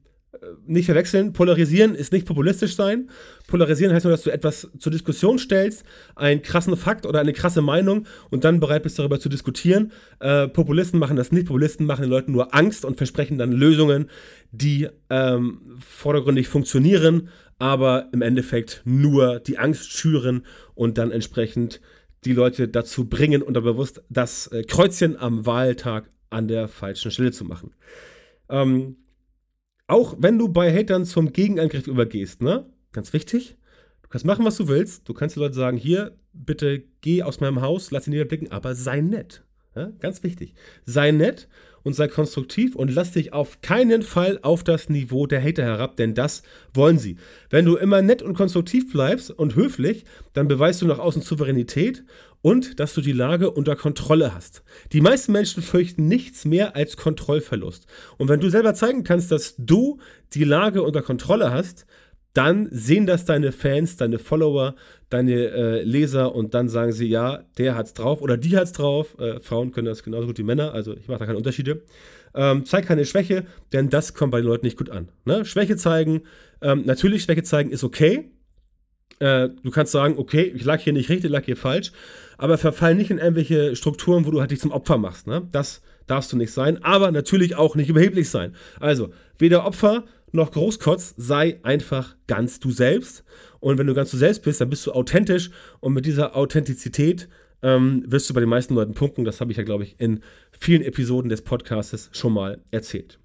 nicht 0.66 0.86
verwechseln. 0.86 1.32
Polarisieren 1.32 1.94
ist 1.94 2.12
nicht 2.12 2.26
populistisch 2.26 2.76
sein. 2.76 3.10
Polarisieren 3.48 3.92
heißt 3.92 4.04
nur, 4.04 4.12
dass 4.12 4.22
du 4.22 4.30
etwas 4.30 4.68
zur 4.78 4.92
Diskussion 4.92 5.38
stellst, 5.38 5.84
einen 6.14 6.42
krassen 6.42 6.76
Fakt 6.76 7.04
oder 7.04 7.20
eine 7.20 7.32
krasse 7.32 7.62
Meinung 7.62 8.06
und 8.30 8.44
dann 8.44 8.60
bereit 8.60 8.84
bist, 8.84 8.98
darüber 8.98 9.18
zu 9.18 9.28
diskutieren. 9.28 9.92
Äh, 10.20 10.48
Populisten 10.48 11.00
machen 11.00 11.16
das 11.16 11.32
nicht. 11.32 11.46
Populisten 11.46 11.86
machen 11.86 12.02
den 12.02 12.10
Leuten 12.10 12.32
nur 12.32 12.54
Angst 12.54 12.84
und 12.84 12.96
versprechen 12.96 13.38
dann 13.38 13.52
Lösungen, 13.52 14.08
die 14.52 14.88
ähm, 15.10 15.78
vordergründig 15.80 16.48
funktionieren, 16.48 17.28
aber 17.58 18.08
im 18.12 18.22
Endeffekt 18.22 18.82
nur 18.84 19.40
die 19.40 19.58
Angst 19.58 19.92
schüren 19.92 20.46
und 20.74 20.96
dann 20.96 21.10
entsprechend 21.10 21.80
die 22.24 22.32
Leute 22.34 22.68
dazu 22.68 23.08
bringen, 23.08 23.42
unterbewusst 23.42 24.02
das 24.08 24.46
äh, 24.48 24.62
Kreuzchen 24.62 25.18
am 25.18 25.44
Wahltag 25.46 26.08
an 26.28 26.46
der 26.46 26.68
falschen 26.68 27.10
Stelle 27.10 27.32
zu 27.32 27.44
machen. 27.44 27.74
Ähm, 28.48 28.96
auch 29.90 30.16
wenn 30.18 30.38
du 30.38 30.48
bei 30.48 30.72
Hatern 30.72 31.04
zum 31.04 31.32
Gegenangriff 31.32 31.86
übergehst, 31.86 32.42
ne? 32.42 32.66
Ganz 32.92 33.12
wichtig. 33.12 33.56
Du 34.02 34.08
kannst 34.08 34.26
machen, 34.26 34.44
was 34.44 34.56
du 34.56 34.68
willst. 34.68 35.08
Du 35.08 35.14
kannst 35.14 35.36
den 35.36 35.40
Leuten 35.42 35.54
sagen, 35.54 35.76
hier, 35.76 36.16
bitte 36.32 36.84
geh 37.00 37.22
aus 37.22 37.40
meinem 37.40 37.60
Haus, 37.60 37.90
lass 37.90 38.06
ihn 38.06 38.10
niederblicken, 38.10 38.50
aber 38.50 38.74
sei 38.74 39.00
nett. 39.00 39.44
Ja? 39.74 39.92
Ganz 40.00 40.22
wichtig. 40.22 40.54
Sei 40.84 41.10
nett 41.10 41.48
und 41.82 41.94
sei 41.94 42.08
konstruktiv 42.08 42.74
und 42.76 42.92
lass 42.92 43.12
dich 43.12 43.32
auf 43.32 43.60
keinen 43.62 44.02
Fall 44.02 44.38
auf 44.42 44.64
das 44.64 44.88
Niveau 44.88 45.26
der 45.26 45.42
Hater 45.42 45.62
herab, 45.62 45.96
denn 45.96 46.14
das 46.14 46.42
wollen 46.74 46.98
sie. 46.98 47.16
Wenn 47.48 47.64
du 47.64 47.76
immer 47.76 48.02
nett 48.02 48.22
und 48.22 48.34
konstruktiv 48.34 48.92
bleibst 48.92 49.30
und 49.30 49.54
höflich, 49.54 50.04
dann 50.32 50.48
beweist 50.48 50.82
du 50.82 50.86
nach 50.86 50.98
außen 50.98 51.22
Souveränität 51.22 52.04
und 52.42 52.80
dass 52.80 52.94
du 52.94 53.00
die 53.00 53.12
Lage 53.12 53.50
unter 53.50 53.76
Kontrolle 53.76 54.34
hast. 54.34 54.62
Die 54.92 55.00
meisten 55.00 55.32
Menschen 55.32 55.62
fürchten 55.62 56.06
nichts 56.08 56.44
mehr 56.44 56.76
als 56.76 56.96
Kontrollverlust. 56.96 57.86
Und 58.18 58.28
wenn 58.28 58.40
du 58.40 58.50
selber 58.50 58.74
zeigen 58.74 59.04
kannst, 59.04 59.30
dass 59.30 59.54
du 59.56 59.98
die 60.34 60.44
Lage 60.44 60.82
unter 60.82 61.02
Kontrolle 61.02 61.50
hast, 61.50 61.86
dann 62.32 62.68
sehen 62.70 63.06
das 63.06 63.24
deine 63.24 63.52
Fans, 63.52 63.96
deine 63.96 64.18
Follower, 64.18 64.74
deine 65.08 65.32
äh, 65.32 65.82
Leser 65.82 66.34
und 66.34 66.54
dann 66.54 66.68
sagen 66.68 66.92
sie, 66.92 67.06
ja, 67.06 67.44
der 67.58 67.74
hat's 67.74 67.92
drauf 67.92 68.22
oder 68.22 68.36
die 68.36 68.56
hat's 68.56 68.72
drauf. 68.72 69.18
Äh, 69.18 69.40
Frauen 69.40 69.72
können 69.72 69.86
das 69.86 70.02
genauso 70.02 70.28
gut 70.28 70.38
wie 70.38 70.44
Männer, 70.44 70.72
also 70.72 70.94
ich 70.94 71.08
mache 71.08 71.18
da 71.18 71.26
keine 71.26 71.38
Unterschiede. 71.38 71.82
Ähm, 72.32 72.64
zeig 72.64 72.86
keine 72.86 73.04
Schwäche, 73.04 73.44
denn 73.72 73.90
das 73.90 74.14
kommt 74.14 74.30
bei 74.30 74.40
den 74.40 74.46
Leuten 74.46 74.64
nicht 74.64 74.78
gut 74.78 74.90
an. 74.90 75.08
Ne? 75.24 75.44
Schwäche 75.44 75.76
zeigen, 75.76 76.22
ähm, 76.62 76.82
natürlich 76.86 77.24
Schwäche 77.24 77.42
zeigen 77.42 77.70
ist 77.70 77.82
okay. 77.82 78.30
Äh, 79.18 79.48
du 79.62 79.70
kannst 79.70 79.92
sagen, 79.92 80.14
okay, 80.16 80.52
ich 80.54 80.64
lag 80.64 80.80
hier 80.80 80.92
nicht 80.92 81.08
richtig, 81.10 81.30
lag 81.30 81.44
hier 81.44 81.56
falsch, 81.56 81.90
aber 82.38 82.56
verfall 82.56 82.94
nicht 82.94 83.10
in 83.10 83.18
irgendwelche 83.18 83.74
Strukturen, 83.74 84.24
wo 84.24 84.30
du 84.30 84.40
halt 84.40 84.52
dich 84.52 84.60
zum 84.60 84.70
Opfer 84.70 84.98
machst. 84.98 85.26
Ne? 85.26 85.48
Das 85.50 85.82
darfst 86.06 86.32
du 86.32 86.36
nicht 86.36 86.52
sein, 86.52 86.82
aber 86.82 87.10
natürlich 87.10 87.56
auch 87.56 87.76
nicht 87.76 87.88
überheblich 87.88 88.30
sein. 88.30 88.54
Also, 88.80 89.12
weder 89.38 89.64
Opfer 89.64 90.04
noch 90.32 90.52
Großkotz, 90.52 91.14
sei 91.16 91.60
einfach 91.62 92.16
ganz 92.26 92.60
du 92.60 92.70
selbst. 92.70 93.24
Und 93.60 93.78
wenn 93.78 93.86
du 93.86 93.94
ganz 93.94 94.10
du 94.10 94.16
selbst 94.16 94.42
bist, 94.42 94.60
dann 94.60 94.70
bist 94.70 94.86
du 94.86 94.92
authentisch 94.92 95.50
und 95.80 95.92
mit 95.92 96.06
dieser 96.06 96.36
Authentizität 96.36 97.28
ähm, 97.62 98.04
wirst 98.06 98.28
du 98.30 98.34
bei 98.34 98.40
den 98.40 98.48
meisten 98.48 98.74
Leuten 98.74 98.94
punkten. 98.94 99.24
Das 99.24 99.40
habe 99.40 99.50
ich 99.52 99.58
ja, 99.58 99.64
glaube 99.64 99.84
ich, 99.84 99.98
in 99.98 100.20
vielen 100.58 100.82
Episoden 100.82 101.28
des 101.28 101.42
Podcasts 101.42 102.08
schon 102.12 102.32
mal 102.32 102.62
erzählt. 102.70 103.18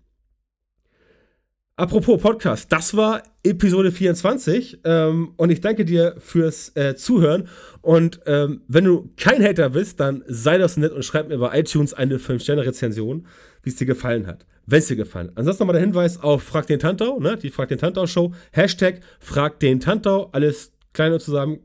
Apropos 1.78 2.22
Podcast, 2.22 2.72
das 2.72 2.96
war 2.96 3.22
Episode 3.44 3.92
24 3.92 4.80
ähm, 4.86 5.34
und 5.36 5.50
ich 5.50 5.60
danke 5.60 5.84
dir 5.84 6.16
fürs 6.20 6.74
äh, 6.78 6.96
Zuhören. 6.96 7.50
Und 7.82 8.22
ähm, 8.28 8.62
wenn 8.70 8.86
du 8.86 9.12
kein 9.18 9.44
Hater 9.44 9.72
bist, 9.72 10.00
dann 10.00 10.24
sei 10.26 10.58
das 10.58 10.78
nett 10.78 10.94
und 10.94 11.04
schreib 11.04 11.28
mir 11.28 11.38
bei 11.38 11.60
iTunes 11.60 11.94
eine 11.94 12.18
5-Sterne-Rezension, 12.18 13.28
wie 13.64 13.70
es 13.70 13.76
dir 13.76 13.86
gefallen 13.86 14.26
hat. 14.26 14.46
Wenn 14.66 14.80
es 14.80 14.88
dir 14.88 14.96
gefallen 14.96 15.28
hat. 15.30 15.38
Ansonsten 15.38 15.64
nochmal 15.64 15.76
der 15.76 15.86
Hinweis 15.86 16.22
auf 16.22 16.44
Frag 16.44 16.68
den 16.68 16.80
Tantau, 16.80 17.20
ne? 17.20 17.38
die 17.38 17.50
Frag 17.50 17.70
den 17.70 17.78
Tantau 17.78 18.08
Show. 18.08 18.34
Hashtag 18.52 19.02
Frag 19.20 19.60
den 19.60 19.80
Tantau, 19.80 20.30
alles 20.32 20.74
klein 20.94 21.14
und 21.14 21.22
zusammen 21.22 21.60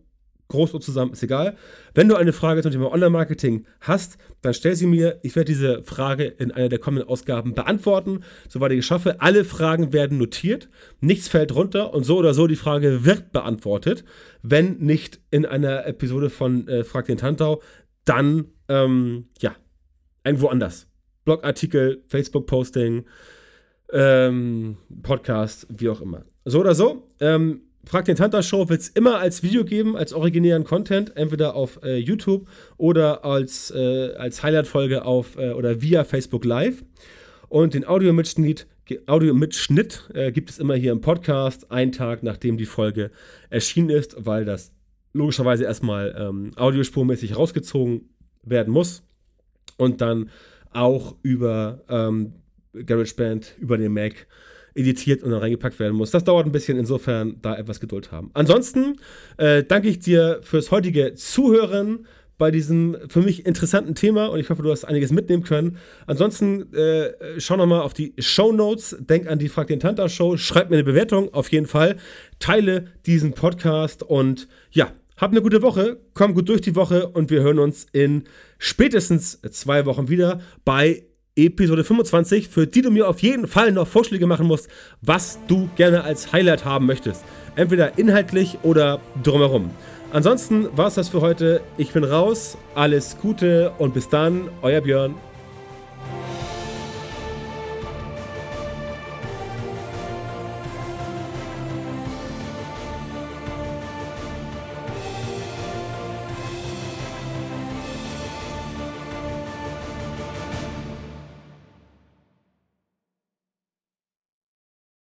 groß 0.50 0.74
oder 0.74 0.84
zusammen, 0.84 1.12
ist 1.12 1.22
egal. 1.22 1.56
Wenn 1.94 2.08
du 2.08 2.16
eine 2.16 2.32
Frage 2.32 2.60
zum 2.62 2.70
Thema 2.70 2.92
Online-Marketing 2.92 3.64
hast, 3.80 4.18
dann 4.42 4.52
stell 4.52 4.76
sie 4.76 4.86
mir. 4.86 5.18
Ich 5.22 5.34
werde 5.34 5.50
diese 5.50 5.82
Frage 5.82 6.24
in 6.24 6.50
einer 6.50 6.68
der 6.68 6.78
kommenden 6.78 7.08
Ausgaben 7.08 7.54
beantworten, 7.54 8.20
soweit 8.48 8.72
ich 8.72 8.80
es 8.80 8.84
schaffe. 8.84 9.20
Alle 9.20 9.44
Fragen 9.44 9.92
werden 9.92 10.18
notiert, 10.18 10.68
nichts 11.00 11.28
fällt 11.28 11.54
runter 11.54 11.94
und 11.94 12.04
so 12.04 12.18
oder 12.18 12.34
so 12.34 12.46
die 12.46 12.56
Frage 12.56 13.04
wird 13.04 13.32
beantwortet. 13.32 14.04
Wenn 14.42 14.78
nicht 14.78 15.20
in 15.30 15.46
einer 15.46 15.86
Episode 15.86 16.28
von 16.28 16.68
äh, 16.68 16.84
Frag 16.84 17.06
den 17.06 17.16
Tantau, 17.16 17.62
dann, 18.04 18.46
ähm, 18.68 19.28
ja, 19.40 19.54
irgendwo 20.24 20.48
anders. 20.48 20.89
Blogartikel, 21.30 22.02
Facebook-Posting, 22.08 23.04
ähm, 23.92 24.76
Podcast, 25.00 25.68
wie 25.70 25.88
auch 25.88 26.00
immer. 26.00 26.24
So 26.44 26.58
oder 26.58 26.74
so. 26.74 27.06
Ähm, 27.20 27.60
Frag 27.84 28.04
den 28.06 28.16
Tanta 28.16 28.42
Show 28.42 28.68
wird 28.68 28.80
es 28.80 28.88
immer 28.88 29.20
als 29.20 29.44
Video 29.44 29.64
geben, 29.64 29.96
als 29.96 30.12
originären 30.12 30.64
Content, 30.64 31.16
entweder 31.16 31.54
auf 31.54 31.78
äh, 31.84 31.98
YouTube 31.98 32.48
oder 32.78 33.24
als, 33.24 33.70
äh, 33.70 34.12
als 34.14 34.42
Highlight-Folge 34.42 35.04
auf 35.04 35.36
äh, 35.36 35.52
oder 35.52 35.80
via 35.80 36.02
Facebook 36.02 36.44
Live. 36.44 36.82
Und 37.48 37.74
den 37.74 37.86
Audio-Mitschnitt 37.86 38.66
Audio 39.06 39.38
äh, 40.14 40.32
gibt 40.32 40.50
es 40.50 40.58
immer 40.58 40.74
hier 40.74 40.90
im 40.90 41.00
Podcast, 41.00 41.70
einen 41.70 41.92
Tag 41.92 42.24
nachdem 42.24 42.56
die 42.56 42.66
Folge 42.66 43.12
erschienen 43.50 43.90
ist, 43.90 44.16
weil 44.18 44.44
das 44.44 44.72
logischerweise 45.12 45.62
erstmal 45.62 46.12
ähm, 46.18 46.50
audiospurmäßig 46.56 47.36
rausgezogen 47.36 48.10
werden 48.42 48.72
muss 48.72 49.04
und 49.76 50.00
dann 50.00 50.28
auch 50.72 51.16
über 51.22 51.82
ähm, 51.88 52.34
GarageBand, 52.72 53.56
über 53.58 53.76
den 53.78 53.92
Mac 53.92 54.26
editiert 54.74 55.22
und 55.22 55.30
dann 55.30 55.40
reingepackt 55.40 55.78
werden 55.78 55.96
muss. 55.96 56.10
Das 56.10 56.24
dauert 56.24 56.46
ein 56.46 56.52
bisschen, 56.52 56.78
insofern 56.78 57.36
da 57.42 57.56
etwas 57.56 57.80
Geduld 57.80 58.12
haben. 58.12 58.30
Ansonsten 58.34 58.96
äh, 59.36 59.64
danke 59.64 59.88
ich 59.88 59.98
dir 59.98 60.40
fürs 60.42 60.70
heutige 60.70 61.14
Zuhören 61.14 62.06
bei 62.38 62.50
diesem 62.50 62.96
für 63.08 63.20
mich 63.20 63.44
interessanten 63.44 63.94
Thema 63.94 64.26
und 64.26 64.40
ich 64.40 64.48
hoffe, 64.48 64.62
du 64.62 64.70
hast 64.70 64.84
einiges 64.84 65.12
mitnehmen 65.12 65.42
können. 65.42 65.76
Ansonsten 66.06 66.72
äh, 66.72 67.12
schau 67.38 67.56
nochmal 67.56 67.82
auf 67.82 67.92
die 67.92 68.14
Show 68.18 68.50
Notes, 68.50 68.96
denk 68.98 69.28
an 69.28 69.38
die 69.38 69.50
Frag 69.50 69.66
den 69.66 69.78
Tanta 69.78 70.08
Show, 70.08 70.38
schreib 70.38 70.70
mir 70.70 70.76
eine 70.76 70.84
Bewertung 70.84 71.34
auf 71.34 71.52
jeden 71.52 71.66
Fall, 71.66 71.96
teile 72.38 72.86
diesen 73.04 73.34
Podcast 73.34 74.02
und 74.02 74.48
ja, 74.70 74.90
hab 75.20 75.32
eine 75.32 75.42
gute 75.42 75.60
Woche, 75.60 75.98
komm 76.14 76.34
gut 76.34 76.48
durch 76.48 76.62
die 76.62 76.74
Woche 76.74 77.08
und 77.08 77.30
wir 77.30 77.42
hören 77.42 77.58
uns 77.58 77.86
in 77.92 78.24
spätestens 78.58 79.40
zwei 79.50 79.84
Wochen 79.84 80.08
wieder 80.08 80.40
bei 80.64 81.04
Episode 81.36 81.84
25, 81.84 82.48
für 82.48 82.66
die 82.66 82.82
du 82.82 82.90
mir 82.90 83.06
auf 83.06 83.20
jeden 83.20 83.46
Fall 83.46 83.70
noch 83.72 83.86
Vorschläge 83.86 84.26
machen 84.26 84.46
musst, 84.46 84.68
was 85.02 85.38
du 85.46 85.68
gerne 85.76 86.04
als 86.04 86.32
Highlight 86.32 86.64
haben 86.64 86.86
möchtest. 86.86 87.22
Entweder 87.54 87.98
inhaltlich 87.98 88.58
oder 88.62 89.00
drumherum. 89.22 89.70
Ansonsten 90.12 90.74
war 90.76 90.88
es 90.88 90.94
das 90.94 91.10
für 91.10 91.20
heute. 91.20 91.60
Ich 91.76 91.92
bin 91.92 92.02
raus. 92.02 92.56
Alles 92.74 93.16
Gute 93.20 93.72
und 93.78 93.94
bis 93.94 94.08
dann, 94.08 94.48
euer 94.62 94.80
Björn. 94.80 95.14